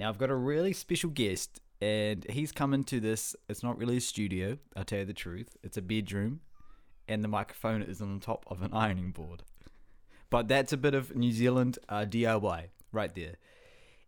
Now, 0.00 0.08
I've 0.08 0.16
got 0.16 0.30
a 0.30 0.34
really 0.34 0.72
special 0.72 1.10
guest, 1.10 1.60
and 1.82 2.24
he's 2.30 2.52
coming 2.52 2.84
to 2.84 3.00
this. 3.00 3.36
It's 3.50 3.62
not 3.62 3.76
really 3.76 3.98
a 3.98 4.00
studio, 4.00 4.56
I'll 4.74 4.82
tell 4.82 5.00
you 5.00 5.04
the 5.04 5.12
truth. 5.12 5.58
It's 5.62 5.76
a 5.76 5.82
bedroom, 5.82 6.40
and 7.06 7.22
the 7.22 7.28
microphone 7.28 7.82
is 7.82 8.00
on 8.00 8.18
the 8.18 8.24
top 8.24 8.46
of 8.46 8.62
an 8.62 8.72
ironing 8.72 9.10
board. 9.10 9.42
But 10.30 10.48
that's 10.48 10.72
a 10.72 10.78
bit 10.78 10.94
of 10.94 11.14
New 11.14 11.32
Zealand 11.32 11.78
uh, 11.90 12.06
DIY 12.08 12.68
right 12.92 13.14
there. 13.14 13.34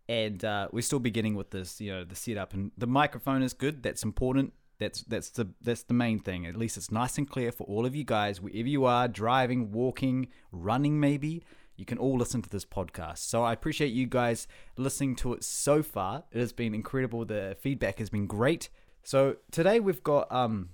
And 0.09 0.43
uh, 0.43 0.69
we're 0.73 0.81
still 0.81 0.99
beginning 0.99 1.35
with 1.35 1.51
this, 1.51 1.78
you 1.78 1.93
know, 1.93 2.04
the 2.04 2.17
setup, 2.17 2.54
and 2.54 2.72
the 2.79 2.87
microphone 2.87 3.43
is 3.43 3.53
good. 3.53 3.83
That's 3.83 4.03
important. 4.03 4.54
That's 4.79 5.03
that's 5.03 5.29
the 5.29 5.51
that's 5.61 5.83
the 5.83 5.95
main 5.95 6.21
thing. 6.21 6.47
At 6.47 6.56
least 6.56 6.79
it's 6.79 6.90
nice 6.90 7.19
and 7.19 7.29
clear 7.29 7.53
for 7.53 7.65
all 7.65 7.85
of 7.85 7.95
you 7.95 8.04
guys, 8.04 8.40
wherever 8.40 8.67
you 8.67 8.87
are, 8.87 9.09
driving, 9.09 9.72
walking, 9.72 10.29
running, 10.53 10.99
maybe. 10.99 11.43
You 11.77 11.85
can 11.85 11.99
all 11.99 12.17
listen 12.17 12.43
to 12.43 12.51
this 12.51 12.65
podcast. 12.65 13.19
So 13.19 13.43
I 13.43 13.53
appreciate 13.53 13.93
you 13.93 14.07
guys 14.07 14.47
listening 14.77 15.17
to 15.17 15.33
it 15.33 15.45
so 15.45 15.83
far. 15.83 16.25
It 16.30 16.39
has 16.39 16.52
been 16.52 16.75
incredible. 16.75 17.25
The 17.25 17.57
feedback 17.61 17.99
has 17.99 18.11
been 18.11 18.27
great. 18.27 18.69
So 19.03 19.37
today 19.51 19.80
we've 19.80 20.03
got 20.03 20.30
um 20.30 20.71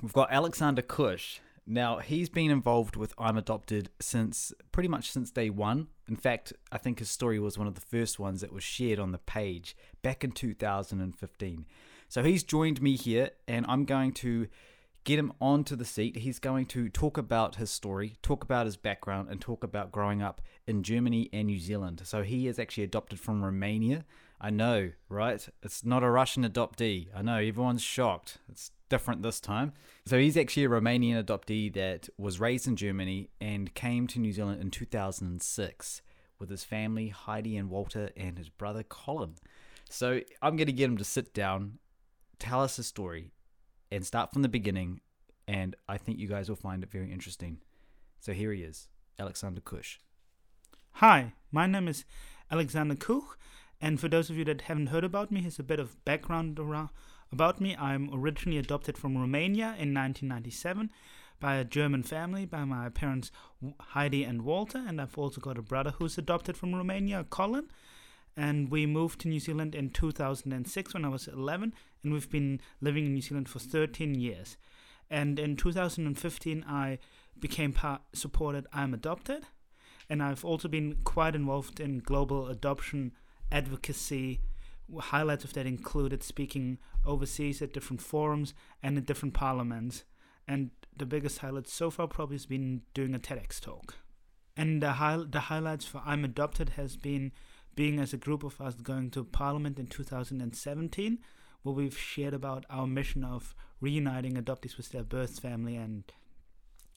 we've 0.00 0.12
got 0.12 0.30
Alexander 0.30 0.82
Kush. 0.82 1.40
Now 1.66 1.98
he's 1.98 2.28
been 2.28 2.50
involved 2.50 2.96
with 2.96 3.14
I'm 3.18 3.36
Adopted 3.36 3.90
since 4.00 4.52
pretty 4.72 4.88
much 4.88 5.10
since 5.10 5.30
day 5.30 5.50
one. 5.50 5.88
In 6.08 6.16
fact, 6.16 6.52
I 6.72 6.78
think 6.78 6.98
his 6.98 7.10
story 7.10 7.38
was 7.38 7.56
one 7.56 7.66
of 7.66 7.74
the 7.74 7.80
first 7.80 8.18
ones 8.18 8.40
that 8.40 8.52
was 8.52 8.64
shared 8.64 8.98
on 8.98 9.12
the 9.12 9.18
page 9.18 9.76
back 10.02 10.24
in 10.24 10.32
2015. 10.32 11.66
So 12.08 12.24
he's 12.24 12.42
joined 12.42 12.82
me 12.82 12.96
here, 12.96 13.30
and 13.46 13.64
I'm 13.68 13.84
going 13.84 14.12
to 14.14 14.48
get 15.04 15.18
him 15.18 15.32
onto 15.40 15.76
the 15.76 15.84
seat. 15.84 16.18
He's 16.18 16.38
going 16.38 16.66
to 16.66 16.88
talk 16.88 17.16
about 17.16 17.56
his 17.56 17.70
story, 17.70 18.16
talk 18.22 18.44
about 18.44 18.66
his 18.66 18.76
background, 18.76 19.28
and 19.30 19.40
talk 19.40 19.64
about 19.64 19.92
growing 19.92 20.22
up 20.22 20.40
in 20.66 20.82
Germany 20.82 21.28
and 21.32 21.46
New 21.46 21.58
Zealand. 21.58 22.02
So 22.04 22.22
he 22.22 22.46
is 22.46 22.58
actually 22.58 22.84
adopted 22.84 23.20
from 23.20 23.44
Romania. 23.44 24.04
I 24.40 24.50
know, 24.50 24.92
right? 25.08 25.46
It's 25.62 25.84
not 25.84 26.02
a 26.02 26.10
Russian 26.10 26.44
adoptee. 26.44 27.08
I 27.14 27.22
know, 27.22 27.36
everyone's 27.36 27.82
shocked. 27.82 28.38
It's 28.48 28.70
different 28.88 29.22
this 29.22 29.40
time. 29.40 29.72
So 30.06 30.18
he's 30.18 30.36
actually 30.36 30.64
a 30.64 30.70
Romanian 30.70 31.22
adoptee 31.22 31.72
that 31.74 32.08
was 32.18 32.40
raised 32.40 32.66
in 32.66 32.76
Germany 32.76 33.30
and 33.40 33.74
came 33.74 34.06
to 34.08 34.18
New 34.18 34.32
Zealand 34.32 34.60
in 34.60 34.70
2006 34.70 36.02
with 36.38 36.50
his 36.50 36.64
family, 36.64 37.08
Heidi 37.08 37.56
and 37.56 37.68
Walter, 37.68 38.10
and 38.16 38.38
his 38.38 38.48
brother 38.48 38.82
Colin. 38.82 39.34
So 39.88 40.20
I'm 40.40 40.56
going 40.56 40.66
to 40.66 40.72
get 40.72 40.88
him 40.88 40.96
to 40.96 41.04
sit 41.04 41.34
down 41.34 41.78
tell 42.40 42.62
us 42.62 42.76
his 42.76 42.86
story 42.88 43.30
and 43.90 44.06
start 44.06 44.32
from 44.32 44.42
the 44.42 44.48
beginning. 44.48 45.00
And 45.48 45.74
I 45.88 45.98
think 45.98 46.18
you 46.18 46.28
guys 46.28 46.48
will 46.48 46.56
find 46.56 46.82
it 46.82 46.90
very 46.90 47.10
interesting. 47.12 47.58
So 48.20 48.32
here 48.32 48.52
he 48.52 48.62
is, 48.62 48.88
Alexander 49.18 49.60
Kush. 49.60 49.98
Hi, 50.94 51.32
my 51.50 51.66
name 51.66 51.88
is 51.88 52.04
Alexander 52.50 52.94
Kuch, 52.94 53.36
and 53.80 54.00
for 54.00 54.08
those 54.08 54.28
of 54.28 54.36
you 54.36 54.44
that 54.44 54.62
haven't 54.62 54.88
heard 54.88 55.04
about 55.04 55.30
me, 55.30 55.40
here's 55.40 55.58
a 55.58 55.62
bit 55.62 55.80
of 55.80 56.04
background 56.04 56.58
about 57.32 57.60
me. 57.60 57.76
I'm 57.76 58.10
originally 58.12 58.58
adopted 58.58 58.98
from 58.98 59.16
Romania 59.16 59.74
in 59.78 59.94
1997 59.94 60.90
by 61.38 61.54
a 61.56 61.64
German 61.64 62.02
family, 62.02 62.44
by 62.44 62.64
my 62.64 62.88
parents 62.90 63.30
Heidi 63.80 64.24
and 64.24 64.42
Walter, 64.42 64.84
and 64.86 65.00
I've 65.00 65.16
also 65.16 65.40
got 65.40 65.56
a 65.56 65.62
brother 65.62 65.92
who's 65.92 66.18
adopted 66.18 66.56
from 66.56 66.74
Romania, 66.74 67.24
Colin 67.30 67.70
and 68.40 68.70
we 68.70 68.86
moved 68.86 69.20
to 69.20 69.28
New 69.28 69.38
Zealand 69.38 69.74
in 69.74 69.90
2006 69.90 70.94
when 70.94 71.04
I 71.04 71.08
was 71.08 71.28
11, 71.28 71.74
and 72.02 72.10
we've 72.10 72.30
been 72.30 72.58
living 72.80 73.04
in 73.04 73.12
New 73.12 73.20
Zealand 73.20 73.50
for 73.50 73.58
13 73.58 74.14
years. 74.14 74.56
And 75.10 75.38
in 75.38 75.56
2015, 75.56 76.64
I 76.66 76.98
became 77.38 77.74
part, 77.74 78.00
supported 78.14 78.66
I'm 78.72 78.94
Adopted, 78.94 79.44
and 80.08 80.22
I've 80.22 80.42
also 80.42 80.68
been 80.68 80.96
quite 81.04 81.34
involved 81.34 81.80
in 81.80 81.98
global 81.98 82.48
adoption 82.48 83.12
advocacy. 83.52 84.40
Highlights 84.98 85.44
of 85.44 85.52
that 85.52 85.66
included 85.66 86.22
speaking 86.22 86.78
overseas 87.04 87.60
at 87.60 87.74
different 87.74 88.00
forums 88.00 88.54
and 88.82 88.96
in 88.96 89.04
different 89.04 89.34
parliaments. 89.34 90.04
And 90.48 90.70
the 90.96 91.04
biggest 91.04 91.40
highlight 91.40 91.68
so 91.68 91.90
far 91.90 92.08
probably 92.08 92.36
has 92.36 92.46
been 92.46 92.80
doing 92.94 93.14
a 93.14 93.18
TEDx 93.18 93.60
talk. 93.60 93.96
And 94.56 94.82
the, 94.82 94.92
high, 94.92 95.22
the 95.28 95.40
highlights 95.40 95.84
for 95.84 96.00
I'm 96.06 96.24
Adopted 96.24 96.70
has 96.70 96.96
been 96.96 97.32
being 97.74 97.98
as 97.98 98.12
a 98.12 98.18
group 98.18 98.42
of 98.42 98.60
us 98.60 98.74
going 98.74 99.10
to 99.10 99.24
Parliament 99.24 99.78
in 99.78 99.86
2017, 99.86 101.18
where 101.62 101.74
we've 101.74 101.98
shared 101.98 102.34
about 102.34 102.64
our 102.70 102.86
mission 102.86 103.24
of 103.24 103.54
reuniting 103.80 104.34
adoptees 104.34 104.76
with 104.76 104.90
their 104.90 105.04
birth 105.04 105.38
family 105.40 105.76
and 105.76 106.04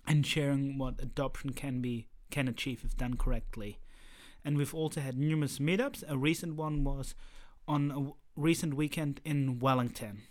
and 0.05 0.25
sharing 0.25 0.77
what 0.77 1.01
adoption 1.01 1.53
can 1.53 1.81
be 1.81 2.07
can 2.29 2.47
achieve 2.47 2.81
if 2.83 2.97
done 2.97 3.15
correctly. 3.15 3.79
And 4.43 4.57
we've 4.57 4.75
also 4.75 4.99
had 4.99 5.17
numerous 5.17 5.59
meetups. 5.59 6.03
A 6.09 6.17
recent 6.17 6.55
one 6.55 6.83
was 6.83 7.15
on 7.67 7.91
a 7.91 8.39
recent 8.39 8.73
weekend 8.73 9.21
in 9.23 9.59
Wellington. 9.59 10.23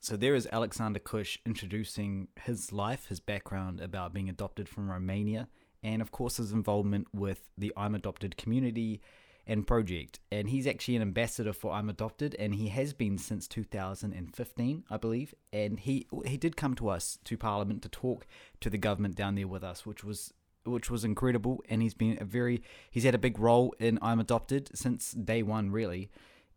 So 0.00 0.16
there 0.16 0.34
is 0.34 0.48
Alexander 0.50 0.98
Kush 0.98 1.38
introducing 1.44 2.28
his 2.42 2.72
life, 2.72 3.06
his 3.06 3.20
background 3.20 3.80
about 3.80 4.14
being 4.14 4.30
adopted 4.30 4.68
from 4.68 4.90
Romania, 4.90 5.46
and 5.82 6.00
of 6.00 6.10
course 6.10 6.38
his 6.38 6.52
involvement 6.52 7.08
with 7.12 7.50
the 7.56 7.72
I'm 7.76 7.94
Adopted 7.94 8.36
community 8.36 9.02
and 9.46 9.66
project. 9.66 10.20
And 10.30 10.48
he's 10.48 10.66
actually 10.66 10.96
an 10.96 11.02
ambassador 11.02 11.52
for 11.52 11.72
I'm 11.72 11.88
Adopted, 11.88 12.34
and 12.38 12.54
he 12.54 12.68
has 12.68 12.92
been 12.92 13.18
since 13.18 13.48
2015, 13.48 14.84
I 14.90 14.96
believe. 14.96 15.34
And 15.52 15.80
he 15.80 16.06
he 16.26 16.36
did 16.36 16.56
come 16.56 16.74
to 16.76 16.88
us 16.88 17.18
to 17.24 17.36
Parliament 17.36 17.82
to 17.82 17.88
talk 17.88 18.26
to 18.60 18.70
the 18.70 18.78
government 18.78 19.16
down 19.16 19.34
there 19.34 19.48
with 19.48 19.64
us, 19.64 19.84
which 19.84 20.04
was 20.04 20.32
which 20.64 20.90
was 20.90 21.04
incredible. 21.04 21.62
And 21.68 21.82
he's 21.82 21.94
been 21.94 22.18
a 22.20 22.24
very 22.24 22.62
he's 22.90 23.04
had 23.04 23.14
a 23.14 23.18
big 23.18 23.38
role 23.38 23.74
in 23.78 23.98
I'm 24.02 24.20
Adopted 24.20 24.70
since 24.74 25.12
day 25.12 25.42
one, 25.42 25.70
really. 25.70 26.10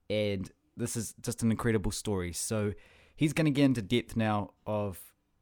And 0.09 0.51
this 0.75 0.95
is 0.95 1.13
just 1.21 1.43
an 1.43 1.51
incredible 1.51 1.91
story. 1.91 2.33
So 2.33 2.73
he's 3.15 3.33
going 3.33 3.45
to 3.45 3.51
get 3.51 3.65
into 3.65 3.81
depth 3.81 4.15
now 4.15 4.51
of 4.65 4.99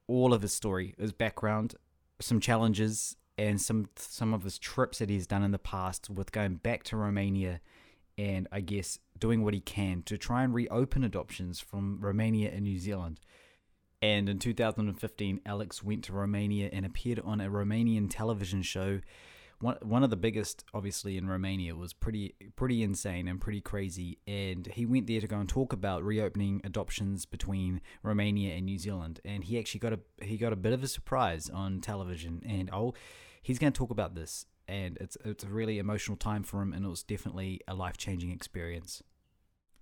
all 0.08 0.34
of 0.34 0.42
his 0.42 0.54
story, 0.54 0.94
his 0.98 1.14
background, 1.14 1.76
some 2.20 2.40
challenges, 2.40 3.16
and 3.42 3.60
some 3.60 3.90
some 3.96 4.36
of 4.36 4.44
his 4.44 4.60
trips 4.60 5.00
that 5.00 5.10
he's 5.10 5.26
done 5.26 5.42
in 5.42 5.50
the 5.50 5.58
past 5.58 6.12
with 6.12 6.32
going 6.32 6.56
back 6.56 6.84
to 6.84 6.96
Romania 6.96 7.60
and 8.16 8.48
I 8.52 8.62
guess 8.62 9.00
doing 9.18 9.44
what 9.44 9.56
he 9.56 9.60
can 9.60 10.04
to 10.04 10.18
try 10.18 10.44
and 10.44 10.54
reopen 10.54 11.04
adoptions 11.04 11.60
from 11.60 11.98
Romania 12.00 12.52
and 12.52 12.62
New 12.62 12.78
Zealand. 12.78 13.20
And 14.00 14.30
in 14.30 14.38
2015, 14.38 15.42
Alex 15.46 15.84
went 15.84 16.04
to 16.06 16.14
Romania 16.14 16.70
and 16.72 16.86
appeared 16.86 17.20
on 17.24 17.42
a 17.42 17.50
Romanian 17.50 18.08
television 18.10 18.62
show. 18.62 19.00
One, 19.60 19.78
one 19.82 20.04
of 20.04 20.10
the 20.12 20.18
biggest, 20.18 20.64
obviously, 20.74 21.18
in 21.18 21.28
Romania 21.28 21.76
was 21.76 21.94
pretty 21.94 22.36
pretty 22.56 22.84
insane 22.84 23.28
and 23.28 23.42
pretty 23.42 23.62
crazy. 23.62 24.20
And 24.28 24.68
he 24.68 24.86
went 24.86 25.08
there 25.08 25.22
to 25.22 25.28
go 25.28 25.38
and 25.38 25.50
talk 25.50 25.74
about 25.74 26.04
reopening 26.04 26.62
adoptions 26.64 27.26
between 27.26 27.82
Romania 28.04 28.54
and 28.54 28.66
New 28.68 28.78
Zealand. 28.78 29.20
And 29.26 29.44
he 29.44 29.58
actually 29.58 29.80
got 29.80 29.94
a 29.94 30.00
he 30.24 30.38
got 30.38 30.54
a 30.54 30.56
bit 30.56 30.74
of 30.74 30.84
a 30.84 30.88
surprise 30.88 31.50
on 31.50 31.82
television. 31.82 32.44
And 32.48 32.70
I'll 32.72 32.96
he's 33.42 33.60
going 33.60 33.74
to 33.74 33.78
talk 33.78 33.92
about 33.92 34.16
this, 34.16 34.46
and 34.68 34.98
it's 35.00 35.18
it's 35.26 35.44
a 35.44 35.50
really 35.50 35.80
emotional 35.80 36.18
time 36.18 36.44
for 36.44 36.62
him, 36.62 36.74
and 36.74 36.86
it 36.86 36.90
was 36.90 37.04
definitely 37.04 37.62
a 37.68 37.74
life 37.74 37.98
changing 37.98 38.32
experience. 38.32 39.04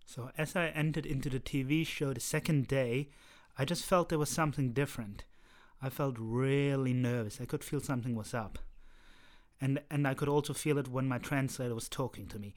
So 0.06 0.32
as 0.38 0.56
I 0.56 0.68
entered 0.70 1.06
into 1.06 1.30
the 1.30 1.40
TV 1.40 1.86
show 1.86 2.14
the 2.14 2.20
second 2.20 2.68
day, 2.68 3.10
I 3.58 3.66
just 3.66 3.86
felt 3.86 4.10
there 4.10 4.18
was 4.18 4.30
something 4.30 4.72
different. 4.72 5.26
I 5.82 5.90
felt 5.90 6.16
really 6.18 6.94
nervous. 6.94 7.40
I 7.40 7.46
could 7.46 7.64
feel 7.64 7.80
something 7.80 8.16
was 8.16 8.34
up. 8.34 8.58
And 9.62 9.82
and 9.92 10.08
I 10.08 10.14
could 10.14 10.30
also 10.30 10.54
feel 10.54 10.78
it 10.78 10.88
when 10.88 11.08
my 11.08 11.18
translator 11.18 11.76
was 11.76 11.90
talking 11.90 12.28
to 12.28 12.40
me. 12.40 12.54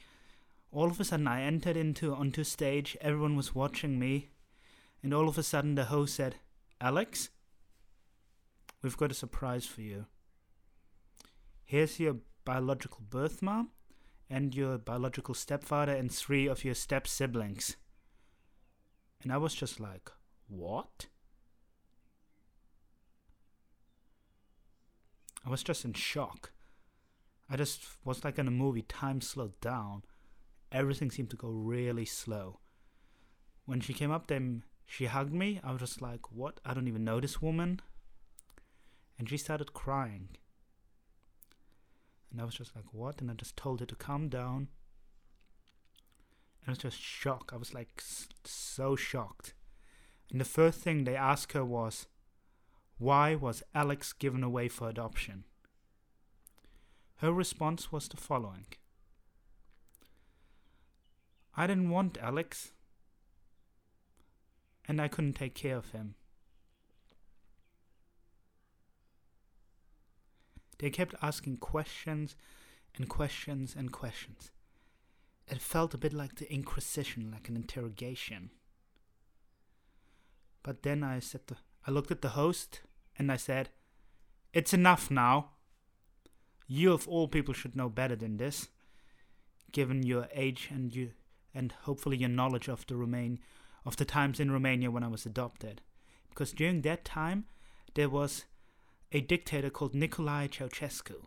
All 0.70 0.86
of 0.86 0.98
a 0.98 1.04
sudden 1.04 1.28
I 1.28 1.42
entered 1.42 1.76
into 1.76 2.14
onto 2.14 2.44
stage, 2.44 2.96
everyone 3.00 3.36
was 3.36 3.54
watching 3.54 3.98
me, 3.98 4.30
and 5.02 5.12
all 5.12 5.28
of 5.28 5.36
a 5.36 5.42
sudden 5.42 5.74
the 5.74 5.84
host 5.84 6.14
said, 6.14 6.36
Alex, 6.80 7.28
we've 8.80 8.96
got 8.96 9.10
a 9.10 9.14
surprise 9.14 9.66
for 9.66 9.82
you. 9.82 10.06
Here's 11.72 11.98
your 11.98 12.16
biological 12.44 13.00
birth 13.08 13.40
mom 13.40 13.70
and 14.28 14.54
your 14.54 14.76
biological 14.76 15.32
stepfather 15.32 15.94
and 15.94 16.12
three 16.12 16.46
of 16.46 16.66
your 16.66 16.74
step 16.74 17.08
siblings. 17.08 17.76
And 19.22 19.32
I 19.32 19.38
was 19.38 19.54
just 19.54 19.80
like, 19.80 20.10
what? 20.48 21.06
I 25.46 25.48
was 25.48 25.62
just 25.62 25.86
in 25.86 25.94
shock. 25.94 26.52
I 27.48 27.56
just 27.56 27.80
was 28.04 28.22
like 28.22 28.38
in 28.38 28.48
a 28.48 28.50
movie, 28.50 28.82
time 28.82 29.22
slowed 29.22 29.58
down. 29.62 30.02
Everything 30.72 31.10
seemed 31.10 31.30
to 31.30 31.36
go 31.36 31.48
really 31.48 32.04
slow. 32.04 32.60
When 33.64 33.80
she 33.80 33.94
came 33.94 34.10
up, 34.10 34.26
then 34.26 34.64
she 34.84 35.06
hugged 35.06 35.32
me. 35.32 35.58
I 35.64 35.72
was 35.72 35.80
just 35.80 36.02
like, 36.02 36.30
what? 36.32 36.60
I 36.66 36.74
don't 36.74 36.88
even 36.88 37.04
know 37.04 37.18
this 37.18 37.40
woman. 37.40 37.80
And 39.18 39.26
she 39.26 39.38
started 39.38 39.72
crying. 39.72 40.36
And 42.32 42.40
I 42.40 42.44
was 42.44 42.54
just 42.54 42.74
like, 42.74 42.86
what? 42.92 43.20
And 43.20 43.30
I 43.30 43.34
just 43.34 43.56
told 43.56 43.80
her 43.80 43.86
to 43.86 43.94
calm 43.94 44.28
down. 44.30 44.68
And 46.60 46.68
I 46.68 46.70
was 46.70 46.78
just 46.78 47.00
shocked. 47.00 47.52
I 47.52 47.58
was 47.58 47.74
like 47.74 48.02
so 48.44 48.96
shocked. 48.96 49.52
And 50.30 50.40
the 50.40 50.46
first 50.46 50.80
thing 50.80 51.04
they 51.04 51.14
asked 51.14 51.52
her 51.52 51.64
was, 51.64 52.06
why 52.98 53.34
was 53.34 53.62
Alex 53.74 54.12
given 54.12 54.42
away 54.42 54.68
for 54.68 54.88
adoption? 54.88 55.44
Her 57.16 57.32
response 57.32 57.92
was 57.92 58.08
the 58.08 58.16
following 58.16 58.66
I 61.54 61.66
didn't 61.66 61.90
want 61.90 62.16
Alex, 62.16 62.72
and 64.88 65.00
I 65.00 65.08
couldn't 65.08 65.34
take 65.34 65.54
care 65.54 65.76
of 65.76 65.90
him. 65.90 66.14
They 70.82 70.90
kept 70.90 71.14
asking 71.22 71.58
questions 71.58 72.34
and 72.96 73.08
questions 73.08 73.76
and 73.78 73.92
questions. 73.92 74.50
It 75.46 75.62
felt 75.62 75.94
a 75.94 75.98
bit 75.98 76.12
like 76.12 76.34
the 76.34 76.52
Inquisition, 76.52 77.30
like 77.30 77.48
an 77.48 77.54
interrogation. 77.54 78.50
But 80.64 80.82
then 80.82 81.04
I 81.04 81.20
said, 81.20 81.46
to, 81.46 81.56
I 81.86 81.92
looked 81.92 82.10
at 82.10 82.20
the 82.20 82.30
host 82.30 82.80
and 83.16 83.30
I 83.30 83.36
said, 83.36 83.70
"It's 84.52 84.74
enough 84.74 85.08
now. 85.08 85.50
You 86.66 86.92
of 86.92 87.06
all 87.06 87.28
people 87.28 87.54
should 87.54 87.76
know 87.76 87.88
better 87.88 88.16
than 88.16 88.38
this, 88.38 88.66
given 89.70 90.02
your 90.02 90.28
age 90.34 90.68
and 90.68 90.92
you 90.92 91.12
and 91.54 91.70
hopefully 91.82 92.16
your 92.16 92.28
knowledge 92.28 92.66
of 92.66 92.84
the 92.88 92.96
Romain 92.96 93.38
of 93.84 93.98
the 93.98 94.04
times 94.04 94.40
in 94.40 94.50
Romania 94.50 94.90
when 94.90 95.04
I 95.04 95.08
was 95.08 95.26
adopted. 95.26 95.80
Because 96.28 96.50
during 96.50 96.82
that 96.82 97.04
time 97.04 97.44
there 97.94 98.10
was 98.10 98.46
a 99.12 99.20
dictator 99.20 99.70
called 99.70 99.92
Nicolae 99.92 100.48
Ceausescu, 100.48 101.26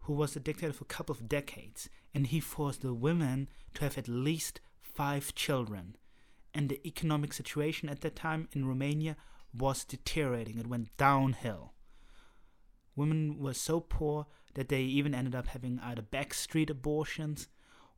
who 0.00 0.12
was 0.12 0.36
a 0.36 0.40
dictator 0.40 0.72
for 0.72 0.84
a 0.84 0.86
couple 0.86 1.14
of 1.14 1.28
decades, 1.28 1.88
and 2.14 2.26
he 2.26 2.40
forced 2.40 2.82
the 2.82 2.92
women 2.92 3.48
to 3.74 3.84
have 3.84 3.96
at 3.96 4.06
least 4.06 4.60
five 4.80 5.34
children. 5.34 5.96
And 6.54 6.68
the 6.68 6.86
economic 6.86 7.32
situation 7.32 7.88
at 7.88 8.00
that 8.02 8.16
time 8.16 8.48
in 8.52 8.66
Romania 8.66 9.16
was 9.56 9.84
deteriorating. 9.84 10.58
It 10.58 10.66
went 10.66 10.94
downhill. 10.96 11.72
Women 12.94 13.38
were 13.38 13.54
so 13.54 13.80
poor 13.80 14.26
that 14.54 14.68
they 14.68 14.82
even 14.82 15.14
ended 15.14 15.34
up 15.34 15.48
having 15.48 15.78
either 15.82 16.02
backstreet 16.02 16.68
abortions 16.68 17.48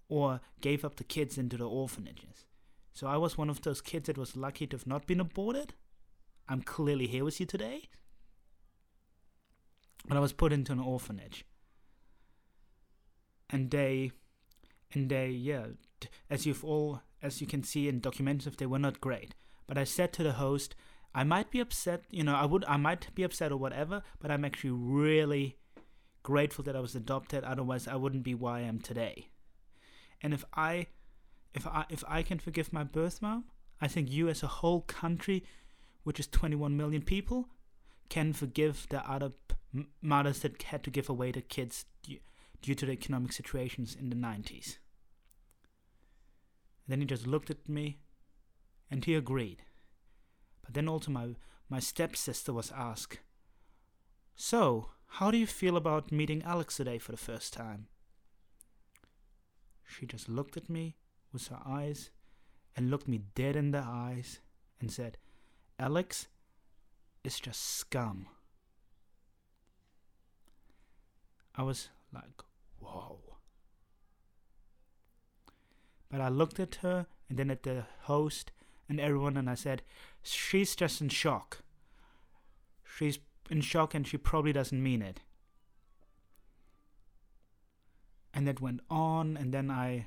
or 0.08 0.40
gave 0.60 0.84
up 0.84 0.96
the 0.96 1.04
kids 1.04 1.38
into 1.38 1.56
the 1.56 1.68
orphanages. 1.68 2.44
So 2.92 3.06
I 3.06 3.16
was 3.16 3.38
one 3.38 3.48
of 3.50 3.62
those 3.62 3.80
kids 3.80 4.06
that 4.06 4.18
was 4.18 4.36
lucky 4.36 4.66
to 4.66 4.76
have 4.76 4.86
not 4.86 5.06
been 5.06 5.20
aborted. 5.20 5.74
I'm 6.48 6.62
clearly 6.62 7.06
here 7.06 7.24
with 7.24 7.40
you 7.40 7.46
today. 7.46 7.88
But 10.06 10.16
I 10.16 10.20
was 10.20 10.32
put 10.32 10.52
into 10.52 10.72
an 10.72 10.80
orphanage. 10.80 11.44
And 13.48 13.70
they, 13.70 14.12
and 14.92 15.10
they, 15.10 15.28
yeah, 15.28 15.66
as 16.28 16.46
you've 16.46 16.64
all, 16.64 17.02
as 17.22 17.40
you 17.40 17.46
can 17.46 17.62
see 17.62 17.88
in 17.88 18.00
documentaries, 18.00 18.56
they 18.56 18.66
were 18.66 18.78
not 18.78 19.00
great. 19.00 19.34
But 19.66 19.78
I 19.78 19.84
said 19.84 20.12
to 20.14 20.22
the 20.22 20.32
host, 20.32 20.74
I 21.14 21.24
might 21.24 21.50
be 21.50 21.60
upset, 21.60 22.04
you 22.10 22.22
know, 22.22 22.34
I 22.34 22.44
would, 22.44 22.64
I 22.66 22.76
might 22.76 23.12
be 23.14 23.24
upset 23.24 23.52
or 23.52 23.56
whatever, 23.56 24.02
but 24.20 24.30
I'm 24.30 24.44
actually 24.44 24.70
really 24.70 25.56
grateful 26.22 26.64
that 26.64 26.76
I 26.76 26.80
was 26.80 26.94
adopted. 26.94 27.44
Otherwise, 27.44 27.88
I 27.88 27.96
wouldn't 27.96 28.22
be 28.22 28.34
where 28.34 28.54
I 28.54 28.60
am 28.60 28.78
today. 28.80 29.28
And 30.22 30.32
if 30.32 30.44
I, 30.54 30.86
if 31.54 31.66
I, 31.66 31.84
if 31.88 32.04
I 32.06 32.22
can 32.22 32.38
forgive 32.38 32.72
my 32.72 32.84
birth 32.84 33.20
mom, 33.20 33.44
I 33.80 33.88
think 33.88 34.10
you 34.10 34.28
as 34.28 34.42
a 34.42 34.48
whole 34.48 34.82
country, 34.82 35.44
which 36.04 36.20
is 36.20 36.26
21 36.28 36.76
million 36.76 37.02
people, 37.02 37.48
can 38.08 38.32
forgive 38.32 38.86
the 38.90 39.08
other 39.10 39.32
mothers 40.00 40.40
that 40.40 40.62
had 40.64 40.82
to 40.84 40.90
give 40.90 41.08
away 41.08 41.32
their 41.32 41.42
kids 41.42 41.84
due, 42.02 42.74
to 42.74 42.86
the 42.86 42.92
economic 42.92 43.32
situations 43.32 43.94
in 43.94 44.10
the 44.10 44.16
90s. 44.16 44.78
And 46.84 46.88
then 46.88 47.00
he 47.00 47.06
just 47.06 47.26
looked 47.26 47.50
at 47.50 47.68
me, 47.68 48.00
and 48.90 49.04
he 49.04 49.14
agreed. 49.14 49.62
But 50.62 50.74
then 50.74 50.88
also 50.88 51.10
my 51.10 51.36
my 51.68 51.78
stepsister 51.78 52.52
was 52.52 52.72
asked, 52.72 53.20
"So, 54.34 54.90
how 55.06 55.30
do 55.30 55.38
you 55.38 55.46
feel 55.46 55.76
about 55.76 56.10
meeting 56.10 56.42
Alex 56.42 56.76
today 56.76 56.98
for 56.98 57.12
the 57.12 57.18
first 57.18 57.52
time?" 57.52 57.86
She 59.86 60.06
just 60.06 60.28
looked 60.28 60.56
at 60.56 60.68
me 60.68 60.96
with 61.32 61.48
her 61.48 61.60
eyes 61.64 62.10
and 62.76 62.90
looked 62.90 63.08
me 63.08 63.18
dead 63.34 63.56
in 63.56 63.70
the 63.70 63.82
eyes 63.84 64.40
and 64.80 64.90
said, 64.90 65.18
Alex 65.78 66.28
is 67.24 67.40
just 67.40 67.62
scum. 67.62 68.26
I 71.60 71.62
was 71.62 71.90
like, 72.10 72.40
whoa. 72.78 73.18
But 76.10 76.22
I 76.22 76.30
looked 76.30 76.58
at 76.58 76.76
her 76.76 77.06
and 77.28 77.38
then 77.38 77.50
at 77.50 77.64
the 77.64 77.84
host 78.04 78.50
and 78.88 78.98
everyone 78.98 79.36
and 79.36 79.50
I 79.50 79.56
said, 79.56 79.82
she's 80.22 80.74
just 80.74 81.02
in 81.02 81.10
shock. 81.10 81.58
She's 82.82 83.18
in 83.50 83.60
shock 83.60 83.94
and 83.94 84.08
she 84.08 84.16
probably 84.16 84.54
doesn't 84.54 84.82
mean 84.82 85.02
it 85.02 85.20
and 88.32 88.48
that 88.48 88.62
went 88.62 88.80
on 88.88 89.36
and 89.36 89.52
then 89.52 89.72
i 89.72 90.06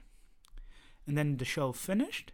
and 1.06 1.18
then 1.18 1.36
the 1.36 1.44
show 1.44 1.74
finished 1.74 2.32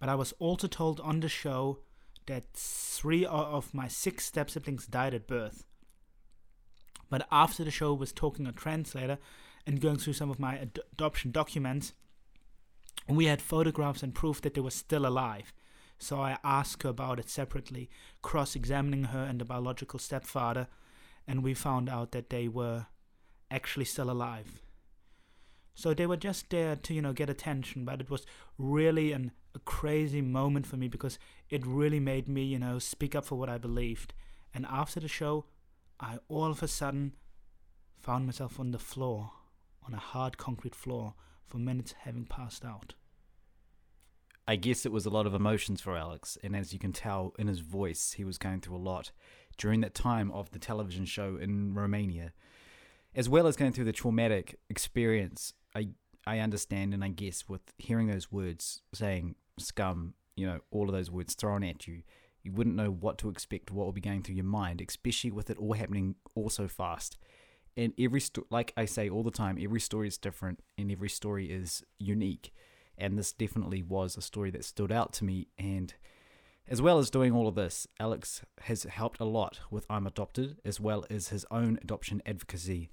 but 0.00 0.08
i 0.08 0.16
was 0.16 0.32
also 0.40 0.66
told 0.66 0.98
on 0.98 1.20
the 1.20 1.28
show 1.28 1.78
that 2.26 2.42
three 2.54 3.24
of 3.24 3.72
my 3.72 3.86
six 3.86 4.24
step 4.24 4.50
siblings 4.50 4.84
died 4.88 5.14
at 5.14 5.28
birth 5.28 5.64
but 7.12 7.26
after 7.30 7.62
the 7.62 7.70
show 7.70 7.92
was 7.94 8.12
talking 8.12 8.46
a 8.46 8.52
translator 8.52 9.18
and 9.66 9.80
going 9.80 9.98
through 9.98 10.14
some 10.14 10.30
of 10.30 10.40
my 10.40 10.58
ad- 10.58 10.80
adoption 10.92 11.30
documents 11.30 11.92
we 13.08 13.26
had 13.26 13.42
photographs 13.42 14.02
and 14.02 14.14
proof 14.14 14.40
that 14.40 14.54
they 14.54 14.60
were 14.60 14.70
still 14.70 15.06
alive 15.06 15.52
so 15.98 16.20
i 16.20 16.38
asked 16.42 16.82
her 16.82 16.88
about 16.88 17.18
it 17.18 17.28
separately 17.28 17.88
cross-examining 18.22 19.04
her 19.04 19.22
and 19.22 19.40
the 19.40 19.44
biological 19.44 19.98
stepfather 19.98 20.66
and 21.26 21.42
we 21.42 21.54
found 21.54 21.88
out 21.88 22.12
that 22.12 22.30
they 22.30 22.48
were 22.48 22.86
actually 23.50 23.84
still 23.84 24.10
alive. 24.10 24.62
So 25.74 25.94
they 25.94 26.06
were 26.06 26.16
just 26.16 26.50
there 26.50 26.76
to, 26.76 26.94
you 26.94 27.02
know, 27.02 27.12
get 27.12 27.30
attention, 27.30 27.84
but 27.84 28.00
it 28.00 28.10
was 28.10 28.26
really 28.58 29.12
an, 29.12 29.32
a 29.54 29.58
crazy 29.60 30.20
moment 30.20 30.66
for 30.66 30.76
me 30.76 30.88
because 30.88 31.18
it 31.48 31.66
really 31.66 32.00
made 32.00 32.28
me, 32.28 32.44
you 32.44 32.58
know, 32.58 32.78
speak 32.78 33.14
up 33.14 33.24
for 33.24 33.36
what 33.36 33.48
I 33.48 33.58
believed. 33.58 34.12
And 34.52 34.66
after 34.66 35.00
the 35.00 35.08
show, 35.08 35.46
I 36.02 36.18
all 36.28 36.50
of 36.50 36.62
a 36.62 36.68
sudden 36.68 37.14
found 38.00 38.26
myself 38.26 38.58
on 38.58 38.72
the 38.72 38.78
floor, 38.78 39.30
on 39.86 39.94
a 39.94 39.98
hard 39.98 40.36
concrete 40.36 40.74
floor, 40.74 41.14
for 41.46 41.58
minutes 41.58 41.94
having 42.00 42.24
passed 42.24 42.64
out. 42.64 42.94
I 44.48 44.56
guess 44.56 44.84
it 44.84 44.90
was 44.90 45.06
a 45.06 45.10
lot 45.10 45.26
of 45.26 45.34
emotions 45.34 45.80
for 45.80 45.96
Alex, 45.96 46.36
and 46.42 46.56
as 46.56 46.72
you 46.72 46.80
can 46.80 46.92
tell 46.92 47.32
in 47.38 47.46
his 47.46 47.60
voice, 47.60 48.12
he 48.12 48.24
was 48.24 48.38
going 48.38 48.60
through 48.60 48.76
a 48.76 48.78
lot 48.78 49.12
during 49.56 49.80
that 49.82 49.94
time 49.94 50.32
of 50.32 50.50
the 50.50 50.58
television 50.58 51.04
show 51.04 51.36
in 51.36 51.74
Romania, 51.74 52.32
as 53.14 53.28
well 53.28 53.46
as 53.46 53.56
going 53.56 53.72
through 53.72 53.84
the 53.84 53.92
traumatic 53.92 54.58
experience. 54.68 55.54
I 55.74 55.90
I 56.26 56.40
understand 56.40 56.94
and 56.94 57.04
I 57.04 57.08
guess 57.08 57.48
with 57.48 57.62
hearing 57.78 58.08
those 58.08 58.32
words 58.32 58.82
saying 58.92 59.36
scum, 59.58 60.14
you 60.36 60.46
know, 60.46 60.60
all 60.70 60.88
of 60.88 60.94
those 60.94 61.10
words 61.10 61.34
thrown 61.34 61.62
at 61.62 61.86
you, 61.86 62.02
you 62.42 62.52
wouldn't 62.52 62.76
know 62.76 62.90
what 62.90 63.18
to 63.18 63.28
expect, 63.28 63.70
what 63.70 63.84
will 63.84 63.92
be 63.92 64.00
going 64.00 64.22
through 64.22 64.34
your 64.36 64.44
mind, 64.44 64.82
especially 64.86 65.30
with 65.30 65.50
it 65.50 65.58
all 65.58 65.74
happening 65.74 66.16
all 66.34 66.50
so 66.50 66.68
fast. 66.68 67.18
And 67.76 67.92
every 67.98 68.20
sto- 68.20 68.46
like 68.50 68.72
I 68.76 68.84
say 68.84 69.08
all 69.08 69.22
the 69.22 69.30
time, 69.30 69.58
every 69.60 69.80
story 69.80 70.08
is 70.08 70.18
different 70.18 70.60
and 70.76 70.90
every 70.90 71.08
story 71.08 71.50
is 71.50 71.82
unique. 71.98 72.52
And 72.98 73.18
this 73.18 73.32
definitely 73.32 73.82
was 73.82 74.16
a 74.16 74.22
story 74.22 74.50
that 74.50 74.64
stood 74.64 74.92
out 74.92 75.12
to 75.14 75.24
me 75.24 75.48
and 75.58 75.94
as 76.68 76.80
well 76.80 76.98
as 76.98 77.10
doing 77.10 77.32
all 77.32 77.48
of 77.48 77.54
this, 77.54 77.86
Alex 77.98 78.42
has 78.62 78.84
helped 78.84 79.20
a 79.20 79.24
lot 79.24 79.60
with 79.70 79.84
I'm 79.90 80.06
Adopted, 80.06 80.58
as 80.64 80.78
well 80.78 81.04
as 81.10 81.28
his 81.28 81.44
own 81.50 81.78
adoption 81.82 82.22
advocacy. 82.24 82.88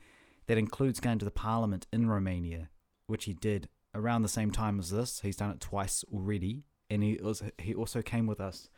That 0.47 0.57
includes 0.57 0.99
going 0.99 1.19
to 1.19 1.25
the 1.25 1.31
parliament 1.31 1.85
in 1.93 2.09
Romania, 2.09 2.69
which 3.05 3.25
he 3.25 3.33
did 3.33 3.69
around 3.93 4.23
the 4.23 4.27
same 4.27 4.51
time 4.51 4.79
as 4.79 4.89
this. 4.89 5.21
He's 5.21 5.35
done 5.35 5.51
it 5.51 5.61
twice 5.61 6.03
already, 6.11 6.63
and 6.89 7.03
he 7.03 7.19
also, 7.19 7.51
he 7.59 7.75
also 7.75 8.01
came 8.01 8.25
with 8.25 8.41
us 8.41 8.69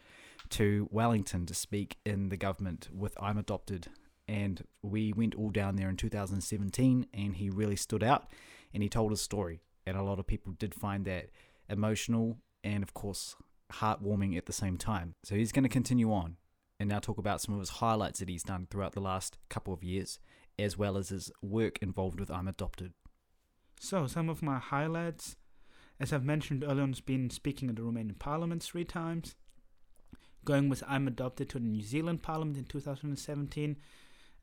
to 0.51 0.87
Wellington 0.91 1.45
to 1.45 1.53
speak 1.53 1.97
in 2.05 2.29
the 2.29 2.37
government 2.37 2.89
with 2.93 3.15
I'm 3.21 3.37
Adopted. 3.37 3.87
And 4.27 4.63
we 4.81 5.13
went 5.13 5.35
all 5.35 5.49
down 5.49 5.75
there 5.75 5.89
in 5.89 5.97
2017, 5.97 7.07
and 7.13 7.35
he 7.35 7.49
really 7.49 7.75
stood 7.75 8.03
out 8.03 8.29
and 8.73 8.83
he 8.83 8.89
told 8.89 9.11
his 9.11 9.21
story. 9.21 9.61
And 9.85 9.97
a 9.97 10.03
lot 10.03 10.19
of 10.19 10.27
people 10.27 10.53
did 10.53 10.75
find 10.75 11.05
that 11.05 11.29
emotional 11.69 12.37
and, 12.63 12.83
of 12.83 12.93
course, 12.93 13.35
heartwarming 13.73 14.37
at 14.37 14.45
the 14.45 14.53
same 14.53 14.77
time. 14.77 15.15
So 15.23 15.35
he's 15.35 15.51
going 15.51 15.63
to 15.63 15.69
continue 15.69 16.13
on 16.13 16.37
and 16.79 16.89
now 16.89 16.99
talk 16.99 17.17
about 17.17 17.41
some 17.41 17.53
of 17.53 17.59
his 17.59 17.69
highlights 17.69 18.19
that 18.19 18.29
he's 18.29 18.43
done 18.43 18.67
throughout 18.69 18.93
the 18.93 19.01
last 19.01 19.37
couple 19.49 19.73
of 19.73 19.83
years, 19.83 20.19
as 20.59 20.77
well 20.77 20.97
as 20.97 21.09
his 21.09 21.31
work 21.41 21.77
involved 21.81 22.19
with 22.19 22.31
I'm 22.31 22.47
Adopted. 22.47 22.93
So, 23.79 24.05
some 24.07 24.29
of 24.29 24.43
my 24.43 24.59
highlights, 24.59 25.35
as 25.99 26.13
I've 26.13 26.23
mentioned 26.23 26.63
earlier 26.63 26.85
has 26.85 27.01
been 27.01 27.29
speaking 27.29 27.69
at 27.69 27.75
the 27.75 27.81
Romanian 27.81 28.19
Parliament 28.19 28.63
three 28.63 28.85
times, 28.85 29.35
going 30.43 30.69
with 30.69 30.83
I'm 30.87 31.07
Adopted 31.07 31.49
to 31.49 31.59
the 31.59 31.65
New 31.65 31.83
Zealand 31.83 32.23
Parliament 32.23 32.57
in 32.57 32.65
2017, 32.65 33.77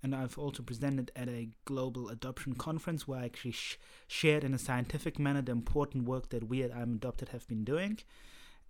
and 0.02 0.14
I've 0.14 0.38
also 0.38 0.62
presented 0.62 1.10
at 1.16 1.28
a 1.28 1.48
global 1.64 2.08
adoption 2.08 2.54
conference 2.54 3.08
where 3.08 3.20
I 3.20 3.24
actually 3.24 3.52
sh- 3.52 3.78
shared 4.06 4.44
in 4.44 4.54
a 4.54 4.58
scientific 4.58 5.18
manner 5.18 5.42
the 5.42 5.52
important 5.52 6.04
work 6.04 6.28
that 6.30 6.48
we 6.48 6.62
at 6.62 6.74
I'm 6.74 6.94
Adopted 6.94 7.30
have 7.30 7.48
been 7.48 7.64
doing 7.64 7.98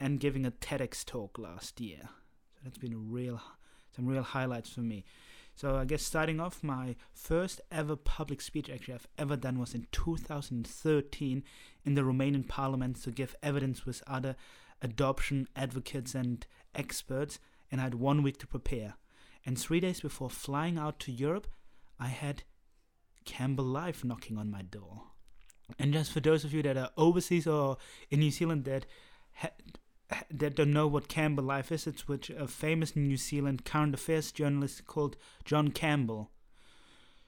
and 0.00 0.20
giving 0.20 0.46
a 0.46 0.50
TEDx 0.50 1.04
talk 1.04 1.38
last 1.38 1.80
year. 1.80 2.00
So 2.54 2.60
that's 2.64 2.78
been 2.78 2.94
a 2.94 2.98
real, 2.98 3.40
some 3.94 4.06
real 4.06 4.22
highlights 4.22 4.70
for 4.70 4.80
me. 4.80 5.04
So 5.54 5.74
I 5.74 5.84
guess 5.84 6.04
starting 6.04 6.38
off, 6.38 6.62
my 6.62 6.94
first 7.12 7.60
ever 7.72 7.96
public 7.96 8.40
speech 8.40 8.70
actually 8.70 8.94
I've 8.94 9.08
ever 9.18 9.36
done 9.36 9.58
was 9.58 9.74
in 9.74 9.88
2013 9.90 11.42
in 11.84 11.94
the 11.94 12.02
Romanian 12.02 12.46
Parliament 12.46 13.02
to 13.02 13.10
give 13.10 13.34
evidence 13.42 13.84
with 13.84 14.02
other 14.06 14.36
adoption 14.82 15.48
advocates 15.56 16.14
and 16.14 16.46
experts, 16.74 17.38
and 17.70 17.80
I 17.80 17.84
had 17.84 17.94
one 17.94 18.22
week 18.22 18.38
to 18.38 18.46
prepare. 18.46 18.94
And 19.44 19.58
three 19.58 19.80
days 19.80 20.00
before 20.00 20.30
flying 20.30 20.78
out 20.78 20.98
to 21.00 21.12
Europe, 21.12 21.46
I 21.98 22.08
had 22.08 22.42
Campbell 23.24 23.64
Live 23.64 24.04
knocking 24.04 24.38
on 24.38 24.50
my 24.50 24.62
door. 24.62 25.02
And 25.78 25.92
just 25.92 26.12
for 26.12 26.20
those 26.20 26.44
of 26.44 26.54
you 26.54 26.62
that 26.62 26.76
are 26.76 26.90
overseas 26.96 27.46
or 27.46 27.76
in 28.10 28.20
New 28.20 28.30
Zealand 28.30 28.64
that 28.64 28.86
ha- 29.34 29.50
that 30.30 30.56
don't 30.56 30.72
know 30.72 30.86
what 30.86 31.08
Campbell 31.08 31.44
Live 31.44 31.70
is, 31.70 31.86
it's 31.86 32.08
which 32.08 32.30
a 32.30 32.48
famous 32.48 32.96
New 32.96 33.16
Zealand 33.16 33.64
current 33.64 33.94
affairs 33.94 34.32
journalist 34.32 34.86
called 34.86 35.16
John 35.44 35.70
Campbell. 35.70 36.30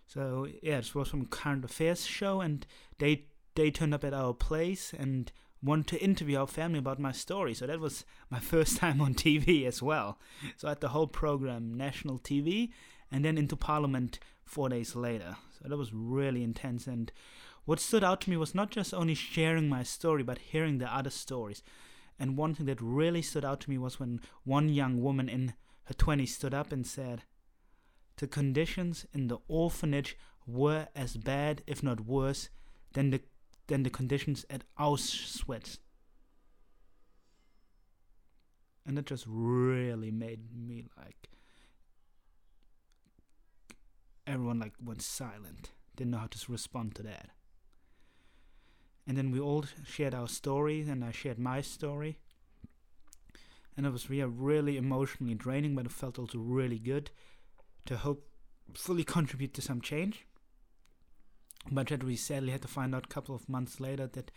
So 0.07 0.47
yeah, 0.63 0.79
it 0.79 0.95
was 0.95 1.09
from 1.09 1.27
current 1.27 1.65
affairs 1.65 2.07
show, 2.07 2.41
and 2.41 2.67
they 2.99 3.27
they 3.55 3.71
turned 3.71 3.95
up 3.95 4.05
at 4.05 4.15
our 4.15 4.33
place 4.33 4.95
and 4.97 5.31
wanted 5.63 5.87
to 5.89 6.03
interview 6.03 6.39
our 6.39 6.47
family 6.47 6.79
about 6.79 6.99
my 6.99 7.13
story. 7.13 7.55
So 7.55 7.67
that 7.67 7.81
was 7.81 8.05
my 8.31 8.41
first 8.53 8.77
time 8.77 9.01
on 9.01 9.15
TV 9.15 9.67
as 9.67 9.83
well. 9.83 10.19
So 10.57 10.69
I 10.69 10.73
had 10.73 10.81
the 10.81 10.89
whole 10.89 11.07
program, 11.07 11.75
national 11.75 12.19
TV, 12.19 12.71
and 13.11 13.25
then 13.25 13.37
into 13.39 13.57
Parliament 13.57 14.19
four 14.45 14.69
days 14.69 14.97
later. 14.97 15.37
So 15.61 15.69
that 15.69 15.77
was 15.77 15.93
really 15.93 16.43
intense. 16.43 16.87
And 16.87 17.13
what 17.65 17.81
stood 17.81 18.05
out 18.05 18.21
to 18.23 18.31
me 18.31 18.37
was 18.37 18.55
not 18.55 18.71
just 18.71 18.95
only 18.95 19.15
sharing 19.15 19.69
my 19.69 19.83
story, 19.83 20.23
but 20.23 20.39
hearing 20.39 20.79
the 20.79 20.93
other 20.93 21.11
stories. 21.11 21.63
And 22.19 22.37
one 22.37 22.55
thing 22.55 22.67
that 22.67 22.81
really 22.81 23.23
stood 23.23 23.45
out 23.45 23.61
to 23.61 23.71
me 23.71 23.79
was 23.79 23.99
when 23.99 24.21
one 24.45 24.69
young 24.69 25.01
woman 25.03 25.29
in 25.29 25.55
her 25.85 25.95
20s 25.95 26.29
stood 26.29 26.55
up 26.55 26.73
and 26.73 26.87
said, 26.87 27.23
The 28.17 28.27
conditions 28.27 29.07
in 29.13 29.29
the 29.29 29.39
orphanage 29.49 30.17
were 30.47 30.89
as 30.95 31.17
bad, 31.17 31.63
if 31.67 31.83
not 31.83 32.07
worse, 32.07 32.49
than 32.93 33.11
the, 33.11 33.21
than 33.71 33.83
the 33.83 33.91
conditions 33.91 34.45
at 34.51 34.65
Auschwitz. 34.79 35.79
And 38.85 38.99
that 38.99 39.07
just 39.07 39.25
really 39.27 40.11
made 40.11 40.41
me 40.55 40.85
like. 40.99 41.31
Everyone 44.27 44.59
like 44.59 44.75
went 44.85 45.01
silent, 45.03 45.71
didn't 45.97 46.11
know 46.11 46.19
how 46.19 46.27
to 46.27 46.53
respond 46.53 46.95
to 46.97 47.03
that 47.05 47.31
and 49.11 49.19
then 49.19 49.33
we 49.33 49.41
all 49.41 49.65
shared 49.85 50.15
our 50.15 50.29
stories 50.29 50.89
and 50.89 51.05
i 51.05 51.11
shared 51.11 51.39
my 51.39 51.61
story 51.61 52.19
and 53.77 53.87
it 53.87 53.93
was 53.93 54.11
really, 54.11 54.31
really 54.31 54.77
emotionally 54.77 55.35
draining 55.35 55.75
but 55.75 55.87
it 55.87 55.91
felt 55.91 56.17
also 56.17 56.39
really 56.39 56.79
good 56.79 57.11
to 57.87 57.97
hope 57.97 58.29
fully 58.73 59.03
contribute 59.03 59.53
to 59.53 59.61
some 59.61 59.81
change 59.81 60.27
but 61.71 61.89
that 61.89 62.05
we 62.05 62.17
sadly 62.17 62.51
had 62.51 62.63
to 62.63 62.69
find 62.69 62.95
out 62.95 63.05
a 63.05 63.15
couple 63.15 63.35
of 63.35 63.49
months 63.49 63.81
later 63.81 64.07
that 64.07 64.31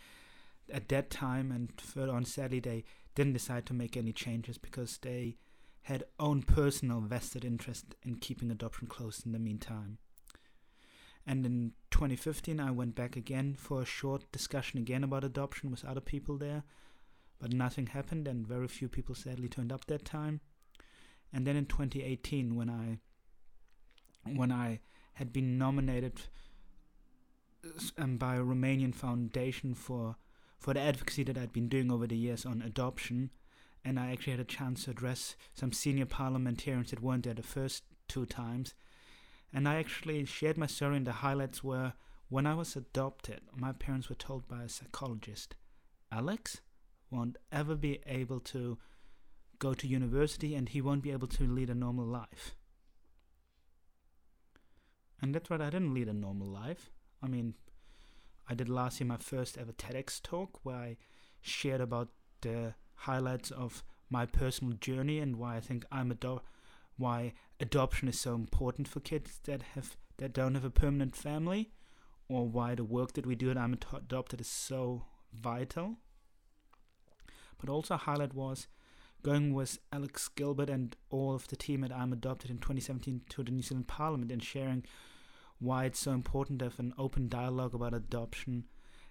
at 0.72 0.88
that 0.88 1.10
time 1.10 1.52
and 1.52 1.80
further 1.80 2.12
on 2.12 2.24
sadly 2.24 2.60
they 2.60 2.84
didn't 3.14 3.32
decide 3.32 3.66
to 3.66 3.74
make 3.74 3.96
any 3.96 4.12
changes 4.12 4.58
because 4.58 4.98
they 4.98 5.36
had 5.82 6.04
own 6.18 6.42
personal 6.42 7.00
vested 7.00 7.44
interest 7.44 7.94
in 8.02 8.16
keeping 8.16 8.50
adoption 8.50 8.86
closed 8.86 9.26
in 9.26 9.32
the 9.32 9.38
meantime 9.38 9.98
and 11.26 11.46
in 11.46 11.72
2015, 11.90 12.60
I 12.60 12.70
went 12.70 12.94
back 12.94 13.16
again 13.16 13.54
for 13.58 13.80
a 13.80 13.86
short 13.86 14.30
discussion 14.30 14.78
again 14.78 15.02
about 15.02 15.24
adoption 15.24 15.70
with 15.70 15.84
other 15.84 16.00
people 16.00 16.36
there, 16.36 16.64
but 17.38 17.52
nothing 17.52 17.86
happened, 17.86 18.28
and 18.28 18.46
very 18.46 18.68
few 18.68 18.88
people 18.88 19.14
sadly 19.14 19.48
turned 19.48 19.72
up 19.72 19.86
that 19.86 20.04
time. 20.04 20.40
And 21.32 21.46
then 21.46 21.56
in 21.56 21.66
2018, 21.66 22.54
when 22.54 22.68
I 22.70 22.98
when 24.26 24.52
I 24.52 24.80
had 25.14 25.32
been 25.32 25.58
nominated 25.58 26.22
um, 27.98 28.16
by 28.16 28.36
a 28.36 28.40
Romanian 28.40 28.94
foundation 28.94 29.74
for 29.74 30.16
for 30.58 30.72
the 30.72 30.80
advocacy 30.80 31.24
that 31.24 31.36
I'd 31.36 31.52
been 31.52 31.68
doing 31.68 31.90
over 31.90 32.06
the 32.06 32.16
years 32.16 32.46
on 32.46 32.62
adoption, 32.62 33.30
and 33.84 33.98
I 33.98 34.12
actually 34.12 34.32
had 34.32 34.40
a 34.40 34.44
chance 34.44 34.84
to 34.84 34.92
address 34.92 35.36
some 35.52 35.72
senior 35.72 36.06
parliamentarians 36.06 36.90
that 36.90 37.02
weren't 37.02 37.24
there 37.24 37.34
the 37.34 37.42
first 37.42 37.82
two 38.08 38.24
times 38.24 38.74
and 39.54 39.68
I 39.68 39.76
actually 39.76 40.24
shared 40.24 40.58
my 40.58 40.66
story 40.66 40.96
in 40.96 41.04
the 41.04 41.12
highlights 41.12 41.62
where 41.62 41.92
when 42.28 42.44
I 42.44 42.54
was 42.54 42.74
adopted, 42.74 43.40
my 43.56 43.70
parents 43.70 44.08
were 44.08 44.16
told 44.16 44.48
by 44.48 44.64
a 44.64 44.68
psychologist, 44.68 45.54
Alex 46.10 46.60
won't 47.08 47.38
ever 47.52 47.76
be 47.76 48.00
able 48.04 48.40
to 48.40 48.78
go 49.60 49.72
to 49.72 49.86
university 49.86 50.56
and 50.56 50.68
he 50.68 50.80
won't 50.80 51.04
be 51.04 51.12
able 51.12 51.28
to 51.28 51.46
lead 51.46 51.70
a 51.70 51.74
normal 51.74 52.04
life. 52.04 52.56
And 55.22 55.32
that's 55.32 55.48
right, 55.48 55.60
I 55.60 55.70
didn't 55.70 55.94
lead 55.94 56.08
a 56.08 56.12
normal 56.12 56.48
life. 56.48 56.90
I 57.24 57.28
mean, 57.28 57.54
I 58.48 58.54
did 58.54 58.68
last 58.68 59.00
year 59.00 59.08
my 59.08 59.16
first 59.16 59.56
ever 59.56 59.72
TEDx 59.72 60.20
talk 60.22 60.60
where 60.62 60.76
I 60.76 60.96
shared 61.40 61.80
about 61.80 62.10
the 62.42 62.74
highlights 62.94 63.50
of 63.50 63.82
my 64.10 64.26
personal 64.26 64.74
journey 64.74 65.18
and 65.18 65.36
why 65.36 65.56
I 65.56 65.60
think 65.60 65.86
I'm 65.90 66.10
a 66.10 66.40
why 66.96 67.32
adoption 67.58 68.08
is 68.08 68.20
so 68.20 68.34
important 68.34 68.86
for 68.86 69.00
kids 69.00 69.40
that 69.44 69.62
have 69.74 69.96
that 70.18 70.32
don't 70.32 70.54
have 70.54 70.64
a 70.64 70.70
permanent 70.70 71.16
family, 71.16 71.72
or 72.28 72.46
why 72.46 72.74
the 72.74 72.84
work 72.84 73.14
that 73.14 73.26
we 73.26 73.34
do 73.34 73.50
at 73.50 73.58
I'm 73.58 73.76
Adopted 73.92 74.40
is 74.40 74.46
so 74.46 75.06
vital. 75.32 75.96
But 77.58 77.68
also 77.68 77.94
a 77.94 77.98
highlight 77.98 78.32
was 78.32 78.68
going 79.24 79.52
with 79.52 79.78
Alex 79.92 80.28
Gilbert 80.28 80.70
and 80.70 80.94
all 81.10 81.34
of 81.34 81.48
the 81.48 81.56
team 81.56 81.82
at 81.82 81.90
I'm 81.90 82.12
Adopted 82.12 82.50
in 82.50 82.58
2017 82.58 83.22
to 83.30 83.42
the 83.42 83.50
New 83.50 83.62
Zealand 83.62 83.88
Parliament 83.88 84.30
and 84.30 84.42
sharing 84.42 84.84
why 85.58 85.84
it's 85.84 85.98
so 85.98 86.12
important 86.12 86.58
to 86.58 86.66
have 86.66 86.78
an 86.78 86.94
open 86.98 87.28
dialogue 87.28 87.74
about 87.74 87.94
adoption 87.94 88.64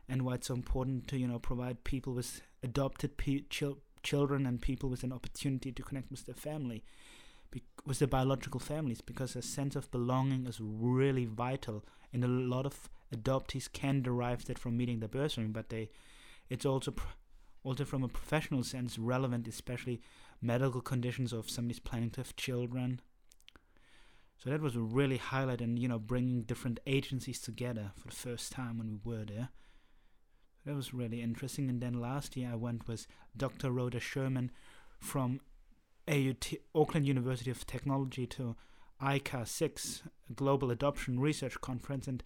and 0.07 0.23
why 0.23 0.35
it's 0.35 0.47
so 0.47 0.53
important 0.53 1.07
to 1.07 1.17
you 1.17 1.27
know 1.27 1.39
provide 1.39 1.83
people 1.83 2.13
with 2.13 2.41
adopted 2.61 3.17
pe- 3.17 3.43
chil- 3.49 3.79
children 4.03 4.45
and 4.45 4.61
people 4.61 4.89
with 4.89 5.03
an 5.03 5.13
opportunity 5.13 5.71
to 5.71 5.81
connect 5.81 6.11
with 6.11 6.25
their 6.25 6.35
family 6.35 6.83
with 7.85 7.99
their 7.99 8.07
biological 8.07 8.59
families 8.59 9.01
because 9.01 9.35
a 9.35 9.41
sense 9.41 9.75
of 9.75 9.91
belonging 9.91 10.47
is 10.47 10.59
really 10.61 11.25
vital. 11.25 11.83
And 12.11 12.23
a 12.23 12.27
lot 12.27 12.65
of 12.65 12.89
adoptees 13.13 13.71
can 13.71 14.01
derive 14.01 14.45
that 14.45 14.57
from 14.57 14.75
meeting 14.75 14.99
the 14.99 15.07
bursary 15.07 15.45
but 15.45 15.69
they 15.69 15.89
it's 16.49 16.65
also 16.65 16.91
pr- 16.91 17.13
also 17.63 17.85
from 17.85 18.03
a 18.03 18.07
professional 18.07 18.63
sense 18.63 18.97
relevant 18.97 19.47
especially 19.47 20.01
medical 20.41 20.81
conditions 20.81 21.31
of 21.31 21.47
somebody's 21.47 21.79
planning 21.79 22.09
to 22.09 22.21
have 22.21 22.35
children 22.35 22.99
so 24.37 24.49
that 24.49 24.61
was 24.61 24.75
a 24.75 24.81
really 24.81 25.17
highlight 25.17 25.61
and 25.61 25.79
you 25.79 25.87
know 25.87 25.99
bringing 25.99 26.43
different 26.43 26.79
agencies 26.85 27.39
together 27.39 27.91
for 27.95 28.09
the 28.09 28.15
first 28.15 28.51
time 28.51 28.77
when 28.77 28.99
we 29.03 29.11
were 29.11 29.25
there. 29.25 29.49
That 30.65 30.75
was 30.75 30.93
really 30.93 31.21
interesting. 31.21 31.69
And 31.69 31.81
then 31.81 31.99
last 31.99 32.37
year 32.37 32.51
i 32.53 32.55
went 32.55 32.87
with 32.87 33.07
dr 33.35 33.69
rhoda 33.69 33.99
Scherman 33.99 34.49
from 34.99 35.41
AUT, 36.07 36.53
Auckland 36.75 37.05
University 37.07 37.49
of 37.49 37.65
Technology 37.65 38.25
to 38.27 38.55
ICA 39.01 39.47
6, 39.47 40.03
Global 40.35 40.71
Adoption 40.71 41.19
Research 41.19 41.59
Conference, 41.61 42.07
and 42.07 42.23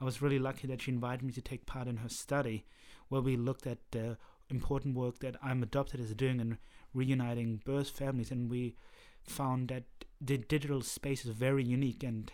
I 0.00 0.04
was 0.04 0.22
really 0.22 0.38
lucky 0.38 0.66
that 0.66 0.82
she 0.82 0.92
invited 0.92 1.24
me 1.24 1.32
to 1.32 1.42
take 1.42 1.66
part 1.66 1.88
in 1.88 1.98
her 1.98 2.08
study, 2.08 2.64
where 3.08 3.20
we 3.20 3.36
looked 3.36 3.66
at 3.66 3.78
the 3.90 4.16
important 4.48 4.94
work 4.94 5.18
that 5.20 5.36
I'm 5.42 5.62
Adopted 5.62 6.00
is 6.00 6.14
doing 6.14 6.40
in 6.40 6.58
reuniting 6.94 7.60
birth 7.64 7.90
families, 7.90 8.30
and 8.30 8.50
we 8.50 8.76
found 9.22 9.68
that 9.68 9.84
the 10.20 10.38
digital 10.38 10.82
space 10.82 11.24
is 11.24 11.30
very 11.30 11.64
unique, 11.64 12.02
and 12.02 12.32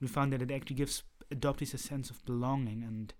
we 0.00 0.08
found 0.08 0.32
that 0.32 0.42
it 0.42 0.50
actually 0.50 0.76
gives 0.76 1.02
adoptees 1.32 1.74
a 1.74 1.78
sense 1.78 2.10
of 2.10 2.24
belonging, 2.24 2.82
and 2.82 3.12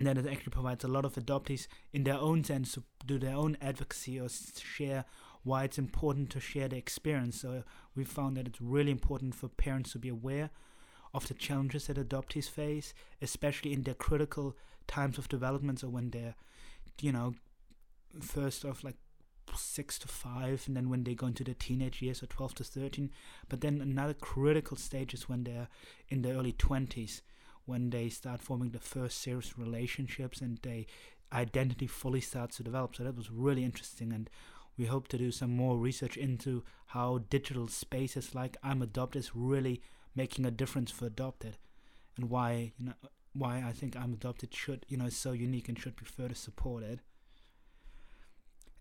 that 0.00 0.18
it 0.18 0.26
actually 0.26 0.50
provides 0.50 0.84
a 0.84 0.88
lot 0.88 1.04
of 1.04 1.14
adoptees 1.14 1.68
in 1.92 2.04
their 2.04 2.18
own 2.18 2.42
sense 2.42 2.72
to 2.72 2.82
do 3.06 3.18
their 3.18 3.36
own 3.36 3.56
advocacy 3.60 4.18
or 4.18 4.28
share 4.28 5.04
why 5.44 5.64
it's 5.64 5.78
important 5.78 6.30
to 6.30 6.40
share 6.40 6.68
the 6.68 6.76
experience. 6.76 7.40
So 7.40 7.62
we 7.94 8.04
found 8.04 8.36
that 8.36 8.46
it's 8.46 8.60
really 8.60 8.90
important 8.90 9.34
for 9.34 9.48
parents 9.48 9.92
to 9.92 9.98
be 9.98 10.08
aware 10.08 10.50
of 11.14 11.28
the 11.28 11.34
challenges 11.34 11.86
that 11.86 11.96
adoptees 11.96 12.48
face, 12.48 12.94
especially 13.20 13.72
in 13.72 13.82
their 13.82 13.94
critical 13.94 14.56
times 14.86 15.18
of 15.18 15.28
development. 15.28 15.80
So 15.80 15.88
when 15.88 16.10
they're, 16.10 16.34
you 17.00 17.12
know, 17.12 17.34
first 18.20 18.64
off 18.64 18.82
like 18.82 18.96
six 19.56 19.98
to 20.00 20.08
five, 20.08 20.64
and 20.66 20.76
then 20.76 20.88
when 20.88 21.04
they 21.04 21.14
go 21.14 21.26
into 21.26 21.44
the 21.44 21.54
teenage 21.54 22.02
years, 22.02 22.20
so 22.20 22.26
12 22.28 22.54
to 22.56 22.64
13. 22.64 23.10
But 23.48 23.60
then 23.60 23.80
another 23.80 24.14
critical 24.14 24.76
stage 24.76 25.14
is 25.14 25.28
when 25.28 25.44
they're 25.44 25.68
in 26.08 26.22
the 26.22 26.32
early 26.32 26.52
20s, 26.52 27.20
when 27.64 27.90
they 27.90 28.08
start 28.08 28.42
forming 28.42 28.70
the 28.70 28.78
first 28.78 29.20
serious 29.20 29.58
relationships 29.58 30.40
and 30.40 30.58
they 30.62 30.86
identity 31.32 31.86
fully 31.86 32.20
starts 32.20 32.56
to 32.56 32.62
develop. 32.62 32.96
So 32.96 33.04
that 33.04 33.16
was 33.16 33.30
really 33.30 33.64
interesting. 33.64 34.12
And 34.12 34.28
we 34.76 34.86
hope 34.86 35.08
to 35.08 35.18
do 35.18 35.30
some 35.30 35.50
more 35.50 35.76
research 35.76 36.16
into 36.16 36.64
how 36.86 37.20
digital 37.30 37.68
spaces 37.68 38.34
like 38.34 38.56
I'm 38.62 38.82
Adopted 38.82 39.20
is 39.20 39.34
really 39.34 39.82
making 40.14 40.44
a 40.44 40.50
difference 40.50 40.90
for 40.90 41.06
adopted, 41.06 41.56
and 42.16 42.28
why 42.28 42.72
you 42.76 42.86
know 42.86 42.94
why 43.34 43.64
I 43.66 43.72
think 43.72 43.96
I'm 43.96 44.14
Adopted 44.14 44.54
should 44.54 44.84
you 44.88 44.96
know 44.96 45.06
is 45.06 45.16
so 45.16 45.32
unique 45.32 45.68
and 45.68 45.78
should 45.78 45.96
be 45.96 46.04
further 46.04 46.34
supported. 46.34 47.00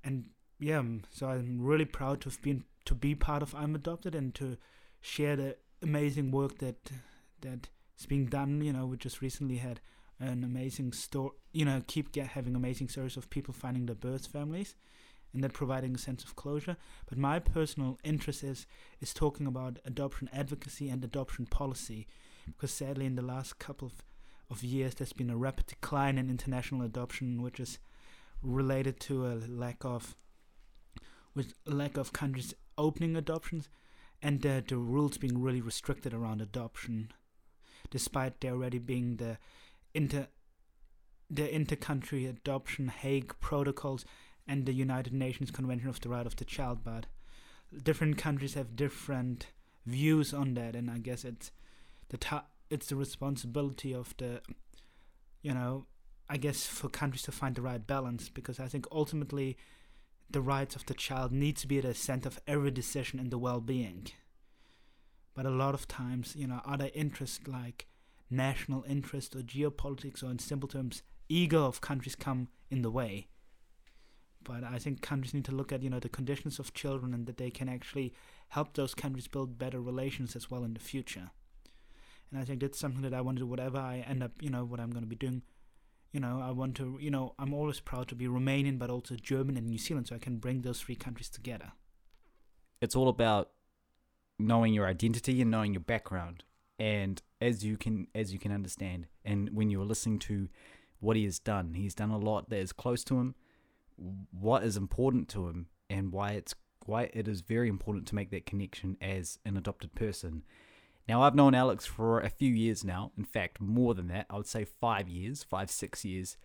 And 0.04 0.30
yeah, 0.62 0.78
um, 0.78 1.02
so 1.10 1.28
I'm 1.28 1.60
really 1.60 1.86
proud 1.86 2.22
to 2.22 2.30
have 2.30 2.42
been 2.42 2.64
to 2.86 2.96
be 2.96 3.16
part 3.16 3.42
of 3.42 3.56
I'm 3.56 3.76
Adopted 3.76 4.16
and 4.16 4.34
to 4.36 4.58
share 5.02 5.36
the 5.36 5.58
amazing 5.82 6.32
work 6.32 6.60
that 6.60 6.92
that's 7.42 8.06
being 8.08 8.28
done. 8.28 8.62
You 8.62 8.72
know, 8.72 8.86
we 8.86 8.98
just 8.98 9.22
recently 9.22 9.58
had 9.58 9.82
an 10.20 10.44
amazing 10.44 10.94
story. 10.94 11.32
You 11.52 11.66
know, 11.66 11.82
keep 11.88 12.12
get, 12.12 12.28
having 12.28 12.56
amazing 12.56 12.90
stories 12.90 13.18
of 13.18 13.32
people 13.32 13.56
finding 13.56 13.88
their 13.88 13.96
birth 13.96 14.28
families, 14.28 14.76
and 15.34 15.44
then 15.44 15.50
providing 15.50 15.96
a 15.96 15.98
sense 15.98 16.24
of 16.24 16.36
closure. 16.36 16.78
But 17.08 17.18
my 17.18 17.40
personal 17.40 17.98
interest 18.04 18.44
is 18.44 18.68
is 19.02 19.16
talking 19.16 19.48
about 19.48 19.80
adoption 19.84 20.30
advocacy 20.32 20.90
and 20.90 21.04
adoption 21.04 21.48
policy, 21.48 22.08
because 22.46 22.72
sadly, 22.72 23.08
in 23.08 23.16
the 23.16 23.24
last 23.24 23.58
couple 23.58 23.88
of 23.88 24.04
of 24.52 24.64
years, 24.64 24.94
there's 24.94 25.14
been 25.14 25.30
a 25.32 25.38
rapid 25.38 25.66
decline 25.66 26.20
in 26.20 26.30
international 26.30 26.84
adoption, 26.84 27.42
which 27.42 27.60
is 27.60 27.80
related 28.44 29.00
to 29.00 29.26
a 29.26 29.42
lack 29.48 29.86
of 29.86 30.16
with 31.36 31.54
lack 31.66 31.98
of 31.98 32.14
countries 32.14 32.54
opening 32.78 33.16
adoptions 33.16 33.70
and 34.22 34.46
uh, 34.46 34.62
the 34.68 34.78
rules 34.78 35.18
being 35.18 35.42
really 35.42 35.62
restricted 35.62 36.14
around 36.14 36.42
adoption, 36.42 37.12
despite 37.90 38.40
there 38.42 38.54
already 38.54 38.80
being 38.80 39.18
the 39.18 39.38
inter 39.94 40.28
the 41.30 41.54
inter-country 41.54 42.26
adoption 42.26 42.90
Hague 42.90 43.34
protocols 43.40 44.04
and 44.46 44.66
the 44.66 44.74
United 44.74 45.14
Nations 45.14 45.50
Convention 45.50 45.88
of 45.88 46.02
the 46.02 46.10
Right 46.10 46.26
of 46.26 46.36
the 46.36 46.44
Child. 46.44 46.80
But 46.84 47.06
different 47.84 48.18
countries 48.18 48.56
have 48.56 48.76
different 48.76 49.48
views 49.86 50.34
on 50.34 50.56
that, 50.56 50.76
and 50.76 50.92
I 50.92 50.98
guess 50.98 51.24
it's 51.24 51.52
the 52.10 52.18
ta- 52.18 52.48
it's 52.70 52.88
the 52.88 52.96
responsibility 52.96 53.94
of 53.94 54.14
the 54.18 54.42
you 55.42 55.54
know 55.54 55.86
I 56.30 56.38
guess 56.38 56.66
for 56.66 56.90
countries 56.90 57.24
to 57.24 57.32
find 57.32 57.56
the 57.56 57.62
right 57.62 57.86
balance 57.86 58.30
because 58.30 58.60
I 58.60 58.68
think 58.68 58.86
ultimately 58.92 59.58
the 60.34 60.42
rights 60.42 60.76
of 60.76 60.86
the 60.86 60.94
child 60.94 61.32
need 61.32 61.58
to 61.58 61.68
be 61.68 61.78
at 61.78 61.84
the 61.84 61.94
center 61.94 62.28
of 62.28 62.40
every 62.48 62.72
decision 62.72 63.20
in 63.20 63.30
the 63.30 63.38
well-being. 63.38 64.08
But 65.34 65.46
a 65.46 65.50
lot 65.50 65.74
of 65.74 65.88
times, 65.88 66.36
you 66.36 66.48
know, 66.48 66.62
other 66.66 66.90
interests 66.94 67.48
like 67.48 67.88
national 68.30 68.84
interest 68.88 69.36
or 69.36 69.40
geopolitics, 69.40 70.24
or 70.24 70.32
in 70.32 70.40
simple 70.40 70.70
terms, 70.70 71.04
ego 71.30 71.66
of 71.66 71.82
countries 71.82 72.16
come 72.16 72.50
in 72.70 72.82
the 72.82 72.92
way. 72.92 73.28
But 74.44 74.64
I 74.64 74.80
think 74.80 75.02
countries 75.02 75.34
need 75.34 75.46
to 75.46 75.56
look 75.56 75.72
at, 75.72 75.84
you 75.84 75.90
know, 75.90 76.00
the 76.00 76.10
conditions 76.10 76.60
of 76.60 76.74
children 76.74 77.14
and 77.14 77.28
that 77.28 77.38
they 77.38 77.52
can 77.52 77.70
actually 77.70 78.14
help 78.50 78.74
those 78.74 78.96
countries 78.96 79.28
build 79.28 79.60
better 79.60 79.80
relations 79.80 80.36
as 80.36 80.50
well 80.50 80.64
in 80.64 80.74
the 80.74 80.80
future. 80.80 81.32
And 82.32 82.40
I 82.40 82.46
think 82.46 82.62
that's 82.62 82.80
something 82.80 83.02
that 83.02 83.14
I 83.14 83.22
want 83.22 83.38
to 83.38 83.44
do, 83.44 83.48
whatever 83.48 83.78
I 83.78 84.04
end 84.08 84.24
up, 84.24 84.32
you 84.42 84.50
know, 84.50 84.64
what 84.64 84.80
I'm 84.80 84.92
going 84.92 85.04
to 85.04 85.10
be 85.10 85.16
doing 85.16 85.44
you 86.12 86.20
know, 86.20 86.42
I 86.44 86.52
want 86.52 86.76
to, 86.78 86.98
you 87.02 87.10
know, 87.10 87.34
I'm 87.40 87.54
always 87.54 87.80
proud 87.80 88.08
to 88.10 88.16
be 88.16 88.26
Romanian, 88.26 88.78
but 88.78 88.90
also 88.90 89.16
German 89.16 89.58
and 89.58 89.68
New 89.68 89.78
Zealand, 89.78 90.08
so 90.08 90.16
I 90.16 90.20
can 90.20 90.38
bring 90.38 90.62
those 90.62 90.82
three 90.82 90.96
countries 90.96 91.30
together. 91.30 91.72
It's 92.82 92.96
all 92.96 93.10
about 93.10 93.52
knowing 94.38 94.74
your 94.74 94.88
identity 94.88 95.42
and 95.42 95.52
knowing 95.52 95.74
your 95.74 95.82
background. 95.82 96.44
And 96.80 97.22
as 97.40 97.64
you 97.64 97.78
can, 97.78 98.08
as 98.16 98.34
you 98.34 98.40
can 98.40 98.52
understand, 98.52 99.08
and 99.24 99.52
when 99.52 99.70
you're 99.70 99.86
listening 99.86 100.20
to 100.20 100.50
what 101.00 101.16
he 101.16 101.24
has 101.26 101.40
done, 101.40 101.76
he's 101.76 101.96
done 101.96 102.10
a 102.10 102.18
lot 102.18 102.50
that 102.50 102.60
is 102.60 102.74
close 102.74 103.04
to 103.06 103.20
him, 103.20 103.36
what 104.32 104.64
is 104.64 104.78
important 104.78 105.30
to 105.30 105.48
him, 105.48 105.68
and 105.90 106.12
why 106.12 106.32
it's 106.32 106.56
why 106.86 107.10
it 107.14 107.28
is 107.28 107.42
very 107.42 107.70
important 107.70 108.08
to 108.08 108.16
make 108.16 108.32
that 108.32 108.48
connection 108.48 108.98
as 109.00 109.38
an 109.46 109.56
adopted 109.56 109.94
person 109.94 110.44
now, 111.08 111.24
I've 111.24 111.36
known 111.36 111.56
Alex 111.56 111.86
for 111.86 112.20
a 112.20 112.30
few 112.30 112.54
years 112.54 112.84
now. 112.84 113.12
In 113.18 113.26
fact, 113.26 113.60
more 113.60 113.94
than 113.94 114.08
that. 114.10 114.28
I 114.30 114.38
would 114.38 114.48
say 114.48 114.66
five 114.66 115.10
years, 115.10 115.44
five, 115.44 115.70
six 115.70 116.06
years. 116.06 116.38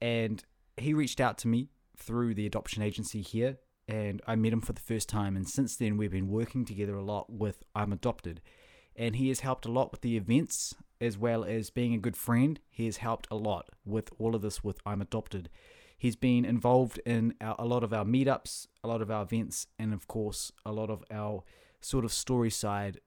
And 0.00 0.42
he 0.76 0.94
reached 0.94 1.20
out 1.20 1.38
to 1.38 1.48
me 1.48 1.68
through 1.96 2.34
the 2.34 2.46
adoption 2.46 2.82
agency 2.82 3.20
here, 3.20 3.58
and 3.86 4.22
I 4.26 4.36
met 4.36 4.52
him 4.52 4.60
for 4.60 4.72
the 4.72 4.80
first 4.80 5.08
time. 5.08 5.36
And 5.36 5.48
since 5.48 5.76
then, 5.76 5.96
we've 5.96 6.10
been 6.10 6.28
working 6.28 6.64
together 6.64 6.94
a 6.94 7.02
lot 7.02 7.30
with 7.30 7.62
I'm 7.74 7.92
Adopted. 7.92 8.40
And 8.96 9.16
he 9.16 9.28
has 9.28 9.40
helped 9.40 9.66
a 9.66 9.70
lot 9.70 9.92
with 9.92 10.00
the 10.00 10.16
events 10.16 10.74
as 11.00 11.16
well 11.18 11.44
as 11.44 11.70
being 11.70 11.94
a 11.94 11.98
good 11.98 12.16
friend. 12.16 12.60
He 12.68 12.86
has 12.86 12.98
helped 12.98 13.26
a 13.30 13.36
lot 13.36 13.70
with 13.84 14.10
all 14.18 14.34
of 14.34 14.42
this 14.42 14.62
with 14.62 14.78
I'm 14.86 15.00
Adopted. 15.00 15.48
He's 15.98 16.16
been 16.16 16.44
involved 16.44 16.98
in 17.04 17.34
our, 17.40 17.56
a 17.58 17.66
lot 17.66 17.84
of 17.84 17.92
our 17.92 18.04
meetups, 18.04 18.66
a 18.82 18.88
lot 18.88 19.02
of 19.02 19.10
our 19.10 19.22
events, 19.22 19.66
and 19.78 19.92
of 19.92 20.06
course, 20.08 20.52
a 20.64 20.72
lot 20.72 20.88
of 20.88 21.04
our 21.10 21.42
sort 21.80 22.04
of 22.04 22.12
story 22.12 22.50
side 22.50 23.00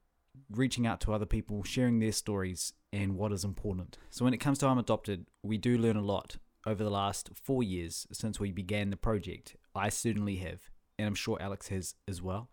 reaching 0.50 0.86
out 0.88 1.00
to 1.02 1.14
other 1.14 1.26
people, 1.26 1.64
sharing 1.64 2.00
their 2.00 2.12
stories, 2.12 2.74
and 2.92 3.16
what 3.16 3.32
is 3.32 3.44
important. 3.44 3.98
So, 4.10 4.24
when 4.26 4.34
it 4.34 4.40
comes 4.40 4.60
to 4.60 4.68
I'm 4.68 4.78
Adopted, 4.78 5.26
we 5.42 5.58
do 5.58 5.78
learn 5.78 5.96
a 5.96 6.02
lot 6.02 6.38
over 6.66 6.84
the 6.84 6.90
last 6.90 7.30
four 7.36 7.64
years 7.64 8.08
since 8.12 8.40
we 8.40 8.52
began 8.52 8.90
the 8.90 8.98
project. 8.98 9.56
I 9.76 9.90
certainly 9.90 10.38
have, 10.38 10.62
and 10.98 11.08
I'm 11.08 11.16
sure 11.16 11.38
Alex 11.42 11.68
has 11.70 11.96
as 12.08 12.22
well. 12.22 12.50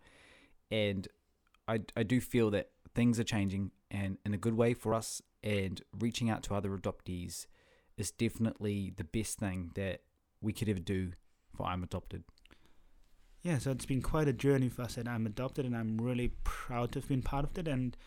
And 0.69 1.07
I, 1.67 1.81
I 1.95 2.03
do 2.03 2.19
feel 2.19 2.49
that 2.51 2.69
things 2.93 3.19
are 3.19 3.23
changing 3.23 3.71
and 3.89 4.17
in 4.25 4.33
a 4.33 4.37
good 4.37 4.55
way 4.55 4.73
for 4.73 4.93
us, 4.93 5.21
and 5.43 5.81
reaching 5.99 6.29
out 6.29 6.43
to 6.43 6.55
other 6.55 6.69
adoptees 6.77 7.45
is 7.97 8.11
definitely 8.11 8.93
the 8.95 9.03
best 9.03 9.37
thing 9.37 9.71
that 9.75 10.01
we 10.41 10.53
could 10.53 10.69
ever 10.69 10.79
do 10.79 11.11
for 11.55 11.65
I'm 11.65 11.83
Adopted 11.83 12.23
yeah, 13.43 13.57
so 13.57 13.71
it's 13.71 13.85
been 13.85 14.01
quite 14.01 14.27
a 14.27 14.33
journey 14.33 14.69
for 14.69 14.83
us, 14.83 14.97
and 14.97 15.09
I'm 15.09 15.25
adopted, 15.25 15.65
and 15.65 15.75
I'm 15.75 15.97
really 15.97 16.33
proud 16.43 16.91
to 16.91 16.99
have 16.99 17.09
been 17.09 17.23
part 17.23 17.45
of 17.45 17.57
it. 17.57 17.67
And 17.67 17.97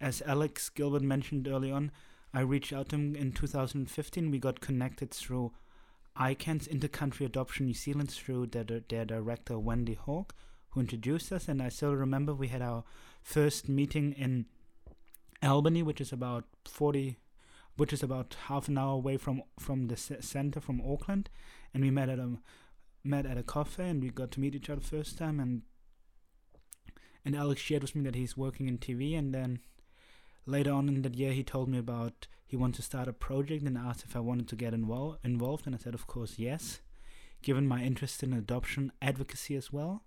as 0.00 0.22
Alex 0.26 0.68
Gilbert 0.68 1.02
mentioned 1.02 1.48
early 1.48 1.72
on, 1.72 1.90
I 2.34 2.40
reached 2.40 2.72
out 2.72 2.90
to 2.90 2.96
him 2.96 3.14
in 3.14 3.32
2015. 3.32 4.30
We 4.30 4.38
got 4.38 4.60
connected 4.60 5.10
through 5.10 5.52
ICANZ 6.18 6.68
Intercountry 6.68 7.24
Adoption 7.24 7.66
New 7.66 7.74
Zealand 7.74 8.10
through 8.10 8.46
their, 8.48 8.64
their 8.64 9.04
director, 9.04 9.58
Wendy 9.58 9.94
Hawk, 9.94 10.34
who 10.70 10.80
introduced 10.80 11.32
us. 11.32 11.48
And 11.48 11.62
I 11.62 11.70
still 11.70 11.94
remember 11.94 12.34
we 12.34 12.48
had 12.48 12.62
our 12.62 12.84
first 13.22 13.68
meeting 13.68 14.12
in 14.12 14.46
Albany, 15.42 15.82
which 15.82 16.00
is 16.00 16.12
about 16.12 16.44
40, 16.66 17.18
which 17.76 17.94
is 17.94 18.02
about 18.02 18.36
half 18.46 18.68
an 18.68 18.76
hour 18.76 18.92
away 18.92 19.16
from, 19.16 19.42
from 19.58 19.88
the 19.88 19.96
center 19.96 20.60
from 20.60 20.82
Auckland. 20.82 21.30
And 21.72 21.82
we 21.82 21.90
met 21.90 22.10
at 22.10 22.18
a 22.18 22.38
met 23.04 23.26
at 23.26 23.38
a 23.38 23.42
cafe 23.42 23.88
and 23.88 24.02
we 24.02 24.10
got 24.10 24.30
to 24.30 24.40
meet 24.40 24.54
each 24.54 24.70
other 24.70 24.80
first 24.80 25.18
time 25.18 25.40
and 25.40 25.62
and 27.24 27.36
Alex 27.36 27.60
shared 27.60 27.82
with 27.82 27.94
me 27.94 28.02
that 28.02 28.16
he's 28.16 28.36
working 28.36 28.68
in 28.68 28.78
TV 28.78 29.16
and 29.16 29.32
then 29.34 29.60
later 30.44 30.72
on 30.72 30.88
in 30.88 31.02
that 31.02 31.14
year 31.14 31.32
he 31.32 31.44
told 31.44 31.68
me 31.68 31.78
about 31.78 32.26
he 32.46 32.56
wanted 32.56 32.76
to 32.76 32.82
start 32.82 33.08
a 33.08 33.12
project 33.12 33.64
and 33.64 33.78
asked 33.78 34.04
if 34.04 34.16
I 34.16 34.20
wanted 34.20 34.48
to 34.48 34.56
get 34.56 34.74
involved 34.74 35.18
involved 35.24 35.66
and 35.66 35.74
I 35.74 35.78
said 35.78 35.94
of 35.94 36.06
course 36.06 36.38
yes 36.38 36.80
given 37.42 37.66
my 37.66 37.82
interest 37.82 38.22
in 38.22 38.32
adoption 38.32 38.92
advocacy 39.02 39.56
as 39.56 39.72
well. 39.72 40.04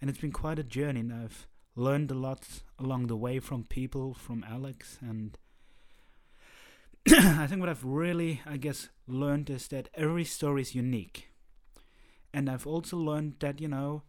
And 0.00 0.10
it's 0.10 0.20
been 0.20 0.32
quite 0.32 0.58
a 0.58 0.64
journey 0.64 1.00
and 1.00 1.12
I've 1.12 1.46
learned 1.74 2.10
a 2.10 2.14
lot 2.14 2.46
along 2.78 3.06
the 3.06 3.16
way 3.16 3.38
from 3.38 3.64
people 3.64 4.14
from 4.14 4.44
Alex 4.48 4.98
and 5.00 5.38
I 7.08 7.46
think 7.46 7.60
what 7.60 7.68
I've 7.68 7.84
really 7.84 8.42
I 8.44 8.56
guess 8.56 8.88
learned 9.06 9.48
is 9.48 9.68
that 9.68 9.88
every 9.94 10.24
story 10.24 10.62
is 10.62 10.74
unique 10.74 11.27
and 12.32 12.48
I've 12.50 12.66
also 12.66 12.96
learned 12.96 13.34
that, 13.40 13.60
you 13.60 13.68
know, 13.68 14.02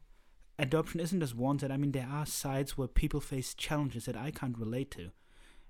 adoption 0.57 0.99
isn't 0.99 1.23
as 1.23 1.33
wanted. 1.33 1.71
I 1.71 1.77
mean, 1.77 1.93
there 1.93 2.09
are 2.11 2.25
sides 2.25 2.77
where 2.77 2.87
people 2.87 3.21
face 3.21 3.53
challenges 3.53 4.05
that 4.05 4.17
I 4.17 4.31
can't 4.31 4.57
relate 4.57 4.91
to. 4.91 5.11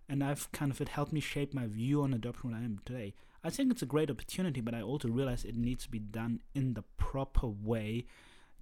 And 0.07 0.23
I've 0.23 0.51
kind 0.51 0.71
of, 0.71 0.81
it 0.81 0.89
helped 0.89 1.13
me 1.13 1.19
shape 1.19 1.53
my 1.53 1.67
view 1.67 2.01
on 2.01 2.13
adoption 2.13 2.49
where 2.49 2.59
I 2.59 2.63
am 2.63 2.79
today. 2.83 3.13
I 3.43 3.51
think 3.51 3.71
it's 3.71 3.83
a 3.83 3.85
great 3.85 4.09
opportunity, 4.09 4.59
but 4.59 4.73
I 4.73 4.81
also 4.81 5.07
realize 5.07 5.45
it 5.45 5.55
needs 5.55 5.83
to 5.83 5.91
be 5.91 5.99
done 5.99 6.39
in 6.55 6.73
the 6.73 6.83
proper 6.97 7.47
way 7.47 8.07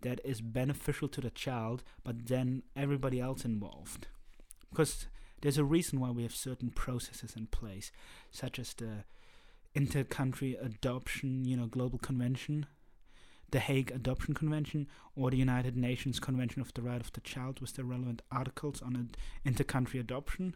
that 0.02 0.19
is 0.26 0.41
beneficial 0.41 1.08
to 1.08 1.21
the 1.21 1.30
child, 1.30 1.84
but 2.04 2.28
then 2.28 2.63
everybody 2.76 3.19
else 3.19 3.45
involved. 3.45 4.08
Because 4.69 5.08
there's 5.41 5.58
a 5.58 5.63
reason 5.63 6.00
why 6.00 6.12
we 6.12 6.23
have 6.23 6.36
certain 6.36 6.69
processes 6.69 7.34
in 7.36 7.47
place, 7.47 7.91
such 8.30 8.60
as 8.60 8.73
the 8.73 9.06
inter-country 9.73 10.56
adoption, 10.56 11.45
you 11.45 11.56
know, 11.56 11.67
global 11.67 11.97
convention 11.97 12.65
the 13.52 13.60
Hague 13.60 13.92
Adoption 13.92 14.34
Convention 14.34 14.88
or 15.16 15.32
the 15.32 15.38
United 15.38 15.78
Nations 15.78 16.20
Convention 16.20 16.62
of 16.62 16.74
the 16.74 16.82
Right 16.82 17.02
of 17.02 17.14
the 17.14 17.22
Child 17.22 17.60
with 17.60 17.74
the 17.76 17.84
relevant 17.84 18.22
articles 18.32 18.82
on 18.82 19.12
inter-country 19.46 20.00
adoption. 20.00 20.56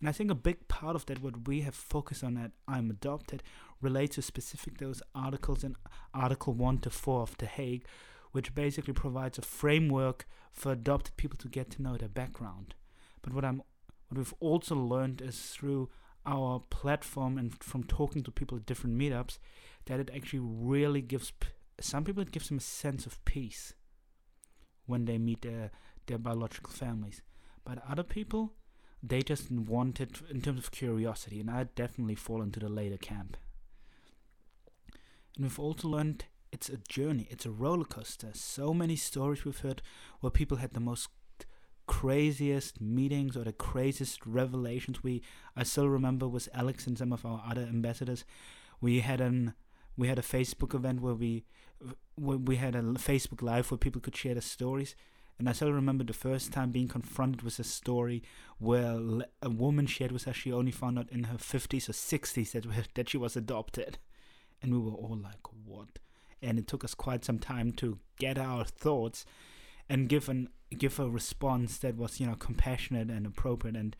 And 0.00 0.08
I 0.08 0.12
think 0.12 0.30
a 0.30 0.34
big 0.34 0.66
part 0.66 0.96
of 0.96 1.06
that, 1.06 1.22
what 1.22 1.46
we 1.46 1.60
have 1.60 1.74
focused 1.74 2.24
on 2.24 2.36
at 2.36 2.52
I'm 2.66 2.90
Adopted, 2.90 3.42
relates 3.80 4.16
to 4.16 4.22
specific 4.22 4.78
those 4.78 5.02
articles 5.14 5.62
in 5.62 5.76
Article 6.12 6.54
1 6.54 6.78
to 6.78 6.90
4 6.90 7.22
of 7.22 7.38
The 7.38 7.46
Hague, 7.46 7.84
which 8.32 8.54
basically 8.54 8.94
provides 8.94 9.38
a 9.38 9.42
framework 9.42 10.26
for 10.50 10.72
adopted 10.72 11.16
people 11.16 11.38
to 11.38 11.48
get 11.48 11.70
to 11.72 11.82
know 11.82 11.96
their 11.96 12.08
background. 12.08 12.74
But 13.22 13.32
what 13.32 13.44
I'm 13.44 13.62
what 14.08 14.18
we've 14.18 14.34
also 14.40 14.74
learned 14.74 15.22
is 15.22 15.38
through 15.40 15.88
our 16.26 16.60
platform 16.68 17.38
and 17.38 17.62
from 17.62 17.84
talking 17.84 18.22
to 18.24 18.30
people 18.30 18.58
at 18.58 18.66
different 18.66 18.98
meetups 18.98 19.38
that 19.86 20.00
it 20.00 20.10
actually 20.14 20.40
really 20.40 21.00
gives 21.00 21.30
p- 21.30 21.48
some 21.82 22.04
people 22.04 22.22
it 22.22 22.32
gives 22.32 22.48
them 22.48 22.58
a 22.58 22.60
sense 22.60 23.06
of 23.06 23.24
peace 23.24 23.74
when 24.86 25.04
they 25.04 25.18
meet 25.18 25.42
their 25.42 25.70
their 26.06 26.18
biological 26.18 26.72
families, 26.72 27.22
but 27.64 27.82
other 27.88 28.02
people 28.02 28.54
they 29.02 29.20
just 29.20 29.50
want 29.50 30.00
it 30.00 30.20
in 30.30 30.40
terms 30.40 30.60
of 30.60 30.70
curiosity, 30.70 31.40
and 31.40 31.50
I 31.50 31.64
definitely 31.64 32.14
fall 32.14 32.40
into 32.40 32.60
the 32.60 32.68
later 32.68 32.96
camp. 32.96 33.36
And 35.34 35.44
we've 35.44 35.58
also 35.58 35.88
learned 35.88 36.26
it's 36.52 36.68
a 36.68 36.76
journey, 36.76 37.26
it's 37.30 37.46
a 37.46 37.50
roller 37.50 37.84
coaster. 37.84 38.30
So 38.34 38.72
many 38.72 38.94
stories 38.96 39.44
we've 39.44 39.58
heard 39.58 39.82
where 40.20 40.30
people 40.30 40.58
had 40.58 40.74
the 40.74 40.80
most 40.80 41.08
craziest 41.86 42.80
meetings 42.80 43.36
or 43.36 43.44
the 43.44 43.52
craziest 43.52 44.24
revelations. 44.24 45.02
We 45.02 45.22
I 45.56 45.64
still 45.64 45.88
remember 45.88 46.28
with 46.28 46.48
Alex 46.54 46.86
and 46.86 46.96
some 46.96 47.12
of 47.12 47.26
our 47.26 47.42
other 47.48 47.62
ambassadors, 47.62 48.24
we 48.80 49.00
had 49.00 49.20
an 49.20 49.54
we 49.96 50.08
had 50.08 50.18
a 50.18 50.22
Facebook 50.22 50.74
event 50.74 51.00
where 51.00 51.14
we 51.14 51.44
where 52.14 52.38
we 52.38 52.56
had 52.56 52.74
a 52.74 52.82
Facebook 52.82 53.42
live 53.42 53.70
where 53.70 53.78
people 53.78 54.00
could 54.00 54.16
share 54.16 54.34
their 54.34 54.42
stories. 54.42 54.94
And 55.38 55.48
I 55.48 55.52
still 55.52 55.72
remember 55.72 56.04
the 56.04 56.12
first 56.12 56.52
time 56.52 56.70
being 56.70 56.88
confronted 56.88 57.42
with 57.42 57.58
a 57.58 57.64
story 57.64 58.22
where 58.58 59.00
a 59.40 59.50
woman 59.50 59.86
shared 59.86 60.12
with 60.12 60.28
us 60.28 60.36
she 60.36 60.52
only 60.52 60.70
found 60.70 60.98
out 60.98 61.10
in 61.10 61.24
her 61.24 61.36
50s 61.36 61.88
or 61.88 61.92
60s 61.92 62.52
that, 62.52 62.66
that 62.94 63.08
she 63.08 63.16
was 63.16 63.36
adopted. 63.36 63.98
And 64.62 64.72
we 64.72 64.78
were 64.78 64.96
all 64.96 65.18
like, 65.20 65.40
what? 65.64 65.98
And 66.40 66.58
it 66.58 66.68
took 66.68 66.84
us 66.84 66.94
quite 66.94 67.24
some 67.24 67.38
time 67.38 67.72
to 67.72 67.98
get 68.18 68.38
our 68.38 68.64
thoughts 68.64 69.24
and 69.88 70.08
give 70.08 70.28
an 70.28 70.48
give 70.76 70.98
a 70.98 71.10
response 71.10 71.78
that 71.78 71.96
was 71.96 72.18
you 72.18 72.26
know 72.26 72.34
compassionate 72.34 73.10
and 73.10 73.26
appropriate 73.26 73.76
and 73.76 73.94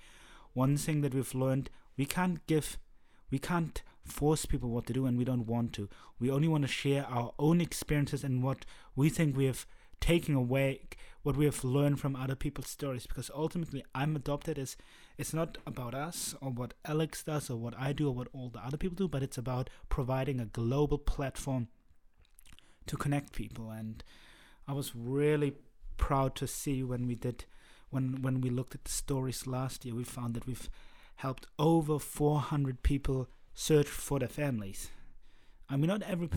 one 0.55 0.76
thing 0.76 1.02
that 1.02 1.14
we've 1.14 1.35
learned 1.35 1.68
we 1.98 2.07
can't 2.07 2.46
give 2.46 2.78
we 3.31 3.38
can't 3.38 3.83
force 4.05 4.47
people 4.47 4.71
what 4.71 4.87
to 4.87 4.93
do 4.93 5.07
and 5.07 5.17
we 5.17 5.25
don't 5.25 5.47
want 5.47 5.73
to. 5.75 5.88
We 6.19 6.31
only 6.31 6.49
want 6.49 6.62
to 6.62 6.69
share 6.69 7.07
our 7.07 7.33
own 7.38 7.61
experiences 7.61 8.25
and 8.25 8.43
what 8.43 8.65
we 8.97 9.09
think 9.09 9.37
we 9.37 9.47
have 9.47 9.67
taken 10.01 10.35
away 10.35 10.81
what 11.23 11.37
we 11.37 11.45
have 11.45 11.62
learned 11.62 12.01
from 12.01 12.17
other 12.17 12.35
people's 12.35 12.69
stories. 12.69 13.07
Because 13.07 13.31
ultimately 13.35 13.85
i'm 13.95 14.17
adopted 14.17 14.59
as 14.59 14.77
it's 15.17 15.33
not 15.33 15.59
about 15.67 15.95
us 15.95 16.35
or 16.41 16.51
what 16.51 16.75
alex 16.85 17.23
does 17.23 17.49
or 17.49 17.57
what 17.57 17.75
i 17.79 17.93
do 17.93 18.09
or 18.09 18.15
what 18.15 18.29
all 18.33 18.49
the 18.49 18.59
other 18.59 18.77
people 18.77 18.97
do 18.97 19.09
but 19.09 19.23
it's 19.23 19.38
about 19.38 19.71
providing 19.88 20.41
a 20.41 20.47
global 20.47 20.99
platform 20.99 21.69
to 22.87 22.97
connect 22.97 23.33
people. 23.33 23.71
And 23.71 24.03
i 24.67 24.73
was 24.73 24.95
really 24.95 25.55
proud 25.97 26.35
to 26.37 26.47
see 26.47 26.83
when 26.83 27.07
we 27.07 27.15
did 27.15 27.45
when 27.91 28.23
when 28.23 28.41
we 28.41 28.51
looked 28.51 28.75
at 28.75 28.85
the 28.85 28.91
stories 28.91 29.47
last 29.47 29.85
year 29.85 29.95
we 29.95 30.05
found 30.05 30.35
that 30.35 30.47
we've 30.47 30.69
helped 31.17 31.47
over 31.59 31.99
400 31.99 32.83
people 32.83 33.29
search 33.55 33.87
for 33.87 34.19
their 34.19 34.29
families. 34.29 34.91
I 35.69 35.77
mean 35.77 35.88
not 35.88 36.03
every 36.03 36.29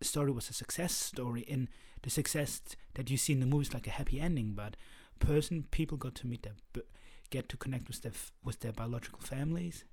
story 0.00 0.30
was 0.30 0.48
a 0.48 0.52
success 0.52 0.92
story 0.92 1.40
in 1.42 1.68
the 2.02 2.10
success 2.10 2.62
that 2.94 3.10
you 3.10 3.16
see 3.16 3.32
in 3.32 3.40
the 3.40 3.46
movies 3.46 3.74
like 3.74 3.88
a 3.88 3.90
happy 3.90 4.20
ending 4.20 4.52
but 4.54 4.76
person 5.18 5.64
people 5.72 5.98
got 5.98 6.14
to 6.14 6.26
meet 6.28 6.44
their 6.44 6.84
get 7.30 7.48
to 7.48 7.56
connect 7.56 7.88
with 7.88 8.02
their 8.02 8.12
with 8.44 8.60
their 8.60 8.72
biological 8.72 9.20
families. 9.20 9.84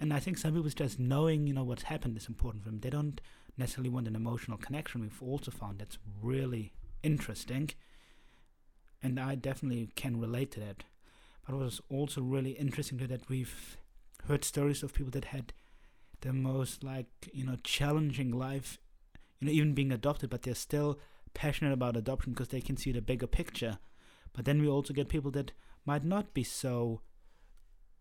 And 0.00 0.12
i 0.12 0.18
think 0.18 0.38
some 0.38 0.54
people 0.54 0.68
just 0.70 0.98
knowing 0.98 1.46
you 1.46 1.54
know 1.54 1.64
what's 1.64 1.84
happened 1.84 2.16
is 2.16 2.28
important 2.28 2.64
for 2.64 2.70
them. 2.70 2.80
They 2.80 2.90
don't 2.90 3.20
necessarily 3.56 3.90
want 3.90 4.08
an 4.08 4.16
emotional 4.16 4.56
connection. 4.56 5.02
We've 5.02 5.22
also 5.22 5.50
found 5.50 5.78
that's 5.78 5.98
really 6.22 6.72
interesting 7.02 7.70
and 9.02 9.18
I 9.18 9.34
definitely 9.34 9.90
can 9.96 10.20
relate 10.20 10.52
to 10.52 10.60
that. 10.60 10.84
But 11.44 11.54
it 11.54 11.58
was 11.58 11.80
also 11.88 12.20
really 12.20 12.52
interesting 12.52 12.98
to 12.98 13.06
that 13.08 13.28
we've 13.28 13.76
heard 14.28 14.44
stories 14.44 14.82
of 14.82 14.94
people 14.94 15.10
that 15.10 15.26
had 15.26 15.52
the 16.22 16.32
most 16.32 16.82
like 16.82 17.06
you 17.32 17.44
know 17.44 17.56
challenging 17.62 18.32
life, 18.32 18.78
you 19.38 19.46
know, 19.46 19.52
even 19.52 19.74
being 19.74 19.92
adopted, 19.92 20.30
but 20.30 20.42
they're 20.42 20.54
still 20.54 20.98
passionate 21.34 21.72
about 21.72 21.96
adoption 21.96 22.32
because 22.32 22.48
they 22.48 22.60
can 22.60 22.76
see 22.76 22.92
the 22.92 23.02
bigger 23.02 23.26
picture. 23.26 23.78
But 24.32 24.44
then 24.44 24.60
we 24.60 24.68
also 24.68 24.94
get 24.94 25.08
people 25.08 25.30
that 25.32 25.52
might 25.84 26.04
not 26.04 26.32
be 26.32 26.44
so 26.44 27.02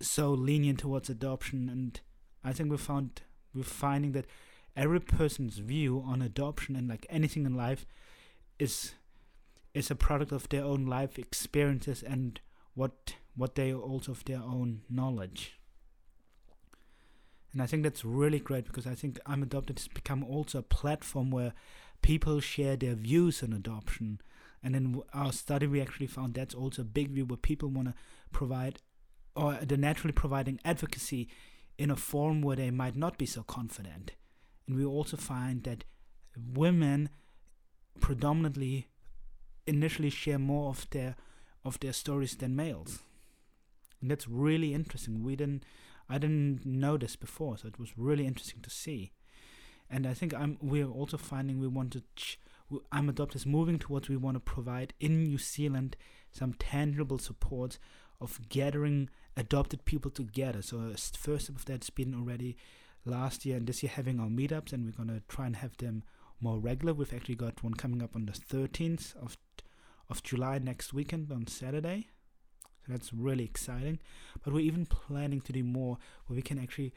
so 0.02 0.32
lenient 0.32 0.80
towards 0.80 1.10
adoption, 1.10 1.70
and 1.70 2.00
I 2.44 2.54
think 2.54 2.72
we 2.72 2.78
found 2.78 3.22
we're 3.54 3.64
finding 3.64 4.14
that 4.14 4.26
every 4.76 5.00
person's 5.00 5.58
view 5.58 6.02
on 6.06 6.22
adoption 6.22 6.76
and 6.76 6.88
like 6.88 7.06
anything 7.10 7.46
in 7.46 7.56
life 7.56 7.86
is 8.58 8.94
is 9.74 9.92
a 9.92 9.96
product 9.96 10.32
of 10.32 10.48
their 10.50 10.64
own 10.64 10.86
life 10.86 11.18
experiences 11.18 12.04
and 12.04 12.40
what 12.74 13.16
what 13.36 13.56
they 13.56 13.74
also 13.74 14.12
of 14.12 14.26
their 14.26 14.42
own 14.42 14.82
knowledge. 14.90 15.61
And 17.54 17.62
I 17.62 17.66
think 17.66 17.84
that's 17.84 18.06
really 18.06 18.40
great 18.40 18.66
because 18.66 18.88
I 18.88 18.96
think 18.96 19.20
I'm 19.26 19.44
Adopted 19.44 19.80
has 19.80 19.88
become 19.88 20.24
also 20.24 20.60
a 20.60 20.64
platform 20.64 21.32
where 21.32 21.54
people 22.02 22.40
share 22.40 22.76
their 22.76 22.96
views 22.96 23.44
on 23.44 23.54
adoption. 23.54 24.22
And 24.64 24.76
in 24.76 25.02
our 25.14 25.34
study, 25.34 25.68
we 25.68 25.82
actually 25.82 26.08
found 26.08 26.34
that's 26.34 26.56
also 26.56 26.84
a 26.84 26.86
big 26.86 27.10
view 27.10 27.26
where 27.26 27.38
people 27.38 27.70
want 27.70 27.90
to 27.90 27.94
provide, 28.32 28.80
or 29.36 29.60
they're 29.62 29.78
naturally 29.78 30.14
providing 30.14 30.60
advocacy 30.64 31.28
in 31.78 31.90
a 31.90 31.96
form 31.96 32.42
where 32.42 32.56
they 32.56 32.72
might 32.72 32.96
not 32.96 33.18
be 33.18 33.26
so 33.26 33.44
confident. 33.44 34.12
And 34.68 34.78
we 34.78 34.86
also 34.86 35.18
find 35.18 35.64
that 35.64 35.84
women 36.54 37.10
predominantly 38.00 38.88
initially 39.68 40.10
share 40.10 40.40
more 40.40 40.70
of 40.70 40.90
their 40.92 41.16
of 41.64 41.80
their 41.80 41.94
stories 41.94 42.36
than 42.36 42.56
males. 42.56 43.00
And 44.02 44.10
that's 44.10 44.28
really 44.28 44.74
interesting. 44.74 45.24
We 45.24 45.36
didn't 45.36 45.64
I 46.12 46.18
didn't 46.18 46.66
know 46.66 46.98
this 46.98 47.16
before, 47.16 47.58
so 47.58 47.68
it 47.68 47.80
was 47.80 47.98
really 47.98 48.28
interesting 48.28 48.62
to 48.62 48.70
see. 48.70 49.14
And 49.90 50.06
I 50.06 50.14
think 50.14 50.34
I'm 50.34 50.58
we're 50.62 50.88
also 50.88 51.18
finding 51.18 51.60
we 51.60 51.68
want 51.68 51.92
to 51.94 52.04
ch- 52.16 52.40
I'm 52.92 53.12
adopters 53.12 53.46
moving 53.46 53.80
towards 53.80 54.10
we 54.10 54.18
want 54.18 54.36
to 54.36 54.42
provide 54.42 54.94
in 55.00 55.24
New 55.24 55.38
Zealand 55.38 55.96
some 56.32 56.54
tangible 56.54 57.18
support 57.18 57.80
of 58.20 58.50
gathering 58.50 59.10
adopted 59.38 59.86
people 59.86 60.12
together. 60.12 60.62
So 60.62 60.80
uh, 60.80 60.96
first 61.18 61.46
step 61.46 61.56
of 61.56 61.66
that's 61.66 61.90
been 61.90 62.14
already 62.14 62.58
last 63.06 63.46
year 63.46 63.58
and 63.58 63.68
this 63.68 63.82
year 63.82 63.92
having 63.94 64.20
our 64.20 64.28
meetups 64.28 64.74
and 64.74 64.86
we're 64.86 64.92
gonna 64.92 65.22
try 65.28 65.46
and 65.46 65.56
have 65.58 65.78
them 65.78 66.04
more 66.40 66.60
regular. 66.60 66.94
We've 66.94 67.14
actually 67.14 67.36
got 67.36 67.64
one 67.64 67.74
coming 67.74 68.04
up 68.04 68.16
on 68.16 68.26
the 68.26 68.34
13th 68.34 69.16
of 69.16 69.38
of 70.10 70.22
July 70.24 70.60
next 70.60 70.94
weekend 70.94 71.32
on 71.32 71.48
Saturday. 71.48 72.10
That's 72.92 73.14
really 73.14 73.44
exciting. 73.44 74.00
But 74.44 74.54
we're 74.54 74.60
even 74.60 74.86
planning 74.86 75.42
to 75.42 75.54
do 75.54 75.64
more 75.64 75.98
where 76.28 76.36
we 76.36 76.42
can 76.42 76.60
actually 76.60 76.94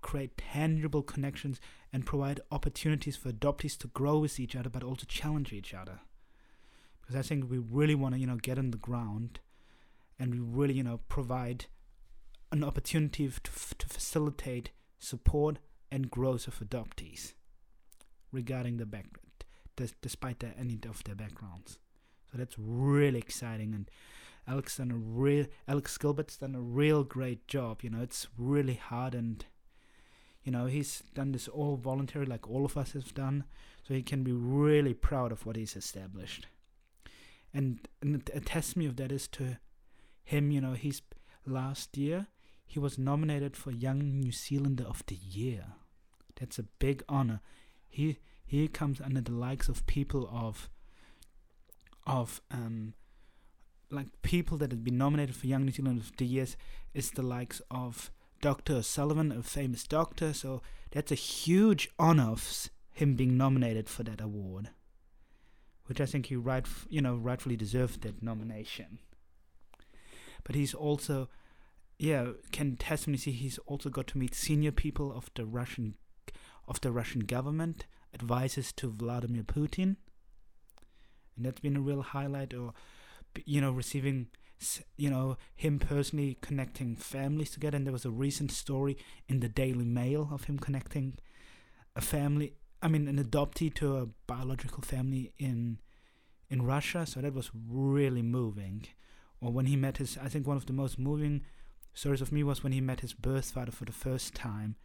create 0.00 0.36
tangible 0.36 1.02
connections 1.02 1.60
and 1.92 2.06
provide 2.06 2.40
opportunities 2.50 3.16
for 3.16 3.30
adoptees 3.30 3.76
to 3.78 3.88
grow 3.88 4.18
with 4.18 4.38
each 4.38 4.54
other 4.54 4.70
but 4.70 4.84
also 4.84 5.04
challenge 5.08 5.52
each 5.52 5.74
other. 5.74 6.00
Because 7.00 7.16
I 7.16 7.22
think 7.22 7.50
we 7.50 7.58
really 7.58 7.94
want 7.94 8.14
to, 8.14 8.20
you 8.20 8.26
know, 8.26 8.36
get 8.36 8.58
on 8.58 8.70
the 8.70 8.76
ground 8.76 9.40
and 10.18 10.32
we 10.32 10.38
really, 10.38 10.74
you 10.74 10.82
know, 10.82 11.00
provide 11.08 11.66
an 12.52 12.64
opportunity 12.64 13.28
to, 13.28 13.50
f- 13.50 13.74
to 13.78 13.86
facilitate 13.86 14.70
support 14.98 15.58
and 15.90 16.10
growth 16.10 16.48
of 16.48 16.58
adoptees 16.58 17.34
regarding 18.32 18.76
the 18.76 18.86
back, 18.86 19.06
despite 20.00 20.40
the, 20.40 20.56
any 20.58 20.78
of 20.88 21.04
their 21.04 21.14
backgrounds. 21.14 21.78
So 22.30 22.38
that's 22.38 22.56
really 22.58 23.18
exciting. 23.18 23.74
And 23.74 23.90
Alex 24.46 24.76
done 24.76 24.90
a 24.90 24.96
real 24.96 25.46
Alex 25.66 25.96
Gilbert's 25.98 26.36
done 26.36 26.54
a 26.54 26.60
real 26.60 27.04
great 27.04 27.46
job. 27.48 27.82
You 27.82 27.90
know, 27.90 28.02
it's 28.02 28.26
really 28.38 28.74
hard 28.74 29.14
and 29.14 29.44
you 30.44 30.52
know, 30.52 30.66
he's 30.66 31.02
done 31.12 31.32
this 31.32 31.48
all 31.48 31.76
voluntary 31.76 32.24
like 32.24 32.48
all 32.48 32.64
of 32.64 32.76
us 32.76 32.92
have 32.92 33.12
done. 33.14 33.44
So 33.82 33.94
he 33.94 34.02
can 34.02 34.22
be 34.22 34.32
really 34.32 34.94
proud 34.94 35.32
of 35.32 35.44
what 35.44 35.56
he's 35.56 35.74
established. 35.74 36.46
And, 37.52 37.80
and 38.00 38.30
a 38.32 38.40
testimony 38.40 38.88
of 38.88 38.96
that 38.96 39.10
is 39.10 39.26
to 39.28 39.58
him, 40.22 40.52
you 40.52 40.60
know, 40.60 40.74
he's 40.74 41.02
last 41.44 41.96
year 41.96 42.28
he 42.66 42.78
was 42.78 42.98
nominated 42.98 43.56
for 43.56 43.70
Young 43.70 44.00
New 44.20 44.32
Zealander 44.32 44.84
of 44.84 45.04
the 45.06 45.14
Year. 45.14 45.64
That's 46.38 46.58
a 46.58 46.64
big 46.64 47.04
honor. 47.08 47.40
He 47.88 48.18
he 48.44 48.68
comes 48.68 49.00
under 49.00 49.20
the 49.20 49.32
likes 49.32 49.68
of 49.68 49.86
people 49.86 50.28
of 50.30 50.68
of 52.06 52.40
um, 52.50 52.94
like 53.90 54.08
people 54.22 54.58
that 54.58 54.72
have 54.72 54.84
been 54.84 54.98
nominated 54.98 55.36
for 55.36 55.46
Young 55.46 55.64
New 55.64 55.72
Zealand 55.72 56.00
of 56.00 56.16
the 56.16 56.26
Years 56.26 56.56
is 56.94 57.10
the 57.10 57.22
likes 57.22 57.60
of 57.70 58.10
Dr. 58.40 58.82
Sullivan, 58.82 59.32
a 59.32 59.42
famous 59.42 59.84
doctor. 59.84 60.32
So 60.32 60.62
that's 60.90 61.12
a 61.12 61.16
huge 61.16 61.88
honor 61.98 62.30
of 62.30 62.68
him 62.92 63.14
being 63.14 63.36
nominated 63.36 63.88
for 63.88 64.02
that 64.04 64.20
award, 64.20 64.70
which 65.86 66.00
I 66.00 66.06
think 66.06 66.26
he 66.26 66.36
right, 66.36 66.66
you 66.88 67.00
know, 67.00 67.16
rightfully 67.16 67.56
deserved 67.56 68.02
that 68.02 68.22
nomination. 68.22 68.98
But 70.44 70.54
he's 70.54 70.74
also, 70.74 71.28
yeah, 71.98 72.28
can 72.52 72.76
testimony 72.76 73.18
see 73.18 73.32
he's 73.32 73.58
also 73.66 73.90
got 73.90 74.06
to 74.08 74.18
meet 74.18 74.34
senior 74.34 74.72
people 74.72 75.12
of 75.12 75.30
the 75.34 75.44
Russian, 75.44 75.94
of 76.68 76.80
the 76.80 76.92
Russian 76.92 77.20
government, 77.20 77.86
advisors 78.14 78.72
to 78.72 78.90
Vladimir 78.90 79.42
Putin 79.42 79.96
and 81.36 81.44
that's 81.44 81.60
been 81.60 81.76
a 81.76 81.80
real 81.80 82.02
highlight 82.02 82.54
or 82.54 82.72
you 83.44 83.60
know 83.60 83.70
receiving 83.70 84.28
you 84.96 85.10
know 85.10 85.36
him 85.54 85.78
personally 85.78 86.38
connecting 86.40 86.96
families 86.96 87.50
together. 87.50 87.76
And 87.76 87.86
there 87.86 87.92
was 87.92 88.04
a 88.04 88.10
recent 88.10 88.50
story 88.52 88.96
in 89.28 89.40
the 89.40 89.48
daily 89.48 89.84
mail 89.84 90.28
of 90.32 90.44
him 90.44 90.58
connecting 90.58 91.18
a 91.94 92.00
family 92.00 92.52
i 92.82 92.88
mean 92.88 93.08
an 93.08 93.16
adoptee 93.22 93.72
to 93.72 93.96
a 93.96 94.06
biological 94.26 94.82
family 94.82 95.32
in 95.38 95.78
in 96.48 96.62
russia. 96.62 97.06
So 97.06 97.20
that 97.20 97.34
was 97.34 97.50
really 97.68 98.22
moving. 98.22 98.86
Or 99.40 99.52
when 99.52 99.66
he 99.66 99.76
met 99.76 99.98
his 99.98 100.18
i 100.18 100.28
think 100.28 100.46
one 100.46 100.56
of 100.56 100.66
the 100.66 100.72
most 100.72 100.98
moving 100.98 101.42
stories 101.92 102.20
of 102.20 102.32
me 102.32 102.42
was 102.42 102.62
when 102.62 102.72
he 102.72 102.80
met 102.80 103.00
his 103.00 103.14
birth 103.14 103.50
father 103.50 103.72
for 103.72 103.84
the 103.86 103.92
first 103.92 104.34
time 104.34 104.76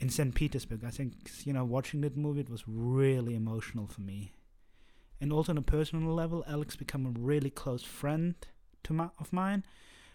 in 0.00 0.08
st 0.08 0.34
petersburg. 0.34 0.84
I 0.84 0.90
think 0.90 1.12
you 1.44 1.52
know 1.52 1.64
watching 1.64 2.00
that 2.02 2.16
movie 2.16 2.40
it 2.40 2.50
was 2.50 2.64
really 2.66 3.34
emotional 3.34 3.86
for 3.86 4.00
me 4.00 4.32
And 5.20 5.32
also 5.32 5.52
on 5.52 5.58
a 5.58 5.62
personal 5.62 6.14
level, 6.14 6.44
Alex 6.46 6.76
become 6.76 7.06
a 7.06 7.18
really 7.18 7.50
close 7.50 7.82
friend 7.82 8.34
to 8.84 8.92
my, 8.92 9.08
of 9.18 9.32
mine, 9.32 9.64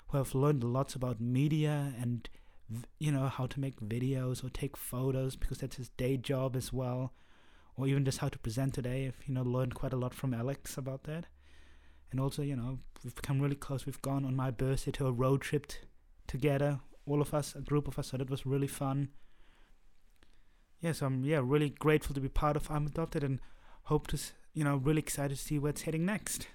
who 0.08 0.18
have 0.18 0.34
learned 0.34 0.64
lots 0.64 0.96
about 0.96 1.20
media 1.20 1.94
and 2.00 2.30
you 3.00 3.12
know 3.12 3.28
how 3.28 3.46
to 3.46 3.60
make 3.60 3.80
videos 3.82 4.44
or 4.44 4.50
take 4.50 4.78
photos 4.78 5.36
because 5.36 5.60
that's 5.60 5.76
his 5.76 5.90
day 5.90 6.18
job 6.18 6.56
as 6.56 6.72
well, 6.72 7.14
or 7.76 7.88
even 7.88 8.06
just 8.06 8.20
how 8.20 8.30
to 8.30 8.40
present 8.40 8.74
today. 8.74 9.08
I've 9.08 9.28
you 9.28 9.34
know 9.34 9.44
learned 9.44 9.76
quite 9.76 9.94
a 9.94 9.98
lot 9.98 10.14
from 10.14 10.34
Alex 10.34 10.78
about 10.78 11.04
that, 11.04 11.26
and 12.12 12.20
also 12.20 12.42
you 12.42 12.56
know 12.56 12.80
we've 13.04 13.16
become 13.16 13.42
really 13.42 13.56
close. 13.56 13.86
We've 13.86 14.02
gone 14.02 14.26
on 14.26 14.36
my 14.36 14.52
birthday 14.52 14.92
to 14.92 15.08
a 15.08 15.12
road 15.12 15.42
trip 15.42 15.68
t- 15.68 15.78
together, 16.28 16.80
all 17.06 17.22
of 17.22 17.34
us, 17.34 17.56
a 17.56 17.62
group 17.62 17.88
of 17.88 18.00
us. 18.00 18.08
So 18.08 18.18
that 18.18 18.30
was 18.30 18.46
really 18.46 18.68
fun. 18.68 19.10
Yeah, 20.80 20.94
so 20.94 21.06
I'm 21.06 21.24
yeah 21.24 21.42
really 21.44 21.70
grateful 21.70 22.14
to 22.16 22.22
be 22.22 22.30
part 22.30 22.56
of 22.56 22.70
I'm 22.72 22.88
Adopted 22.88 23.24
and 23.24 23.40
hope 23.84 24.08
to 24.08 24.18
you 24.54 24.64
know 24.64 24.78
really 24.78 25.00
excited 25.00 25.38
to 25.38 25.44
see 25.44 25.60
where 25.60 25.72
it's 25.72 25.84
heading 25.84 26.06
next. 26.06 26.48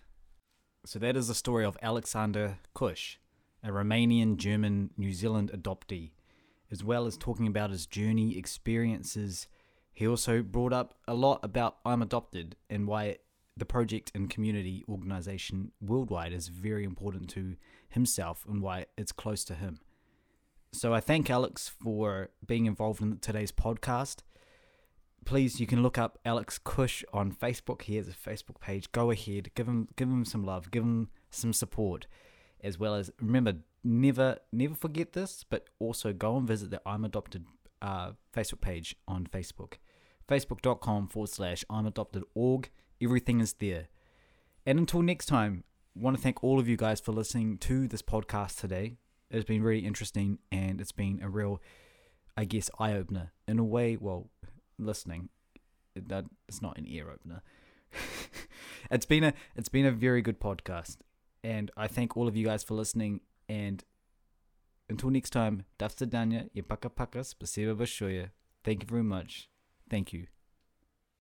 So 0.84 0.98
that 0.98 1.16
is 1.16 1.28
the 1.28 1.34
story 1.34 1.64
of 1.64 1.76
Alexander 1.82 2.58
Kush, 2.74 3.16
a 3.62 3.68
Romanian 3.68 4.36
German 4.36 4.90
New 4.96 5.12
Zealand 5.12 5.50
adoptee, 5.52 6.12
as 6.70 6.84
well 6.84 7.06
as 7.06 7.16
talking 7.16 7.46
about 7.46 7.70
his 7.70 7.86
journey, 7.86 8.38
experiences. 8.38 9.48
He 9.92 10.06
also 10.06 10.42
brought 10.42 10.72
up 10.72 10.94
a 11.08 11.14
lot 11.14 11.40
about 11.42 11.78
I'm 11.84 12.02
Adopted 12.02 12.56
and 12.70 12.86
why 12.86 13.18
the 13.56 13.66
project 13.66 14.12
and 14.14 14.30
community 14.30 14.84
organization 14.88 15.72
worldwide 15.80 16.32
is 16.32 16.48
very 16.48 16.84
important 16.84 17.28
to 17.30 17.56
himself 17.88 18.46
and 18.48 18.62
why 18.62 18.86
it's 18.96 19.12
close 19.12 19.44
to 19.44 19.54
him. 19.54 19.80
So 20.72 20.94
I 20.94 21.00
thank 21.00 21.28
Alex 21.28 21.68
for 21.68 22.30
being 22.46 22.66
involved 22.66 23.02
in 23.02 23.18
today's 23.18 23.50
podcast. 23.50 24.18
Please, 25.24 25.60
you 25.60 25.66
can 25.66 25.82
look 25.82 25.98
up 25.98 26.18
Alex 26.24 26.58
Kush 26.58 27.04
on 27.12 27.32
Facebook. 27.32 27.82
He 27.82 27.96
has 27.96 28.08
a 28.08 28.12
Facebook 28.12 28.60
page. 28.60 28.90
Go 28.92 29.10
ahead, 29.10 29.50
give 29.54 29.66
him 29.66 29.88
give 29.96 30.08
him 30.08 30.24
some 30.24 30.44
love, 30.44 30.70
give 30.70 30.82
him 30.82 31.10
some 31.30 31.52
support, 31.52 32.06
as 32.62 32.78
well 32.78 32.94
as 32.94 33.10
remember 33.20 33.54
never 33.84 34.38
never 34.52 34.74
forget 34.74 35.12
this, 35.12 35.44
but 35.48 35.68
also 35.78 36.12
go 36.12 36.36
and 36.36 36.46
visit 36.46 36.70
the 36.70 36.80
I'm 36.86 37.04
Adopted 37.04 37.44
uh, 37.82 38.12
Facebook 38.34 38.60
page 38.60 38.96
on 39.06 39.26
Facebook, 39.26 39.74
facebook.com 40.28 41.08
forward 41.08 41.30
slash 41.30 41.64
I'm 41.68 41.86
Adopted 41.86 42.24
org. 42.34 42.70
Everything 43.00 43.40
is 43.40 43.54
there. 43.54 43.88
And 44.66 44.78
until 44.78 45.02
next 45.02 45.26
time, 45.26 45.64
want 45.94 46.16
to 46.16 46.22
thank 46.22 46.42
all 46.42 46.58
of 46.58 46.68
you 46.68 46.76
guys 46.76 47.00
for 47.00 47.12
listening 47.12 47.58
to 47.58 47.88
this 47.88 48.02
podcast 48.02 48.60
today. 48.60 48.96
It's 49.30 49.44
been 49.44 49.62
really 49.62 49.84
interesting 49.84 50.38
and 50.50 50.80
it's 50.80 50.92
been 50.92 51.20
a 51.22 51.28
real, 51.28 51.60
I 52.36 52.44
guess, 52.44 52.70
eye 52.78 52.94
opener 52.94 53.32
in 53.46 53.58
a 53.58 53.64
way. 53.64 53.96
Well, 53.96 54.30
listening, 54.78 55.28
that 55.94 56.24
it's 56.48 56.62
not 56.62 56.78
an 56.78 56.86
ear 56.86 57.10
opener. 57.10 57.42
it's 58.90 59.06
been 59.06 59.24
a 59.24 59.34
it's 59.56 59.68
been 59.68 59.86
a 59.86 59.92
very 59.92 60.22
good 60.22 60.40
podcast, 60.40 60.98
and 61.42 61.70
I 61.76 61.88
thank 61.88 62.16
all 62.16 62.28
of 62.28 62.36
you 62.36 62.46
guys 62.46 62.62
for 62.62 62.74
listening. 62.74 63.20
And 63.48 63.82
until 64.88 65.10
next 65.10 65.30
time, 65.30 65.64
Dafsadanya, 65.78 66.50
Ipaka 66.54 66.94
Paka, 66.94 67.20
Spasiba 67.20 67.76
Bashoya. 67.76 68.30
Thank 68.64 68.82
you 68.82 68.88
very 68.88 69.02
much. 69.02 69.48
Thank 69.90 70.12
you. 70.12 70.26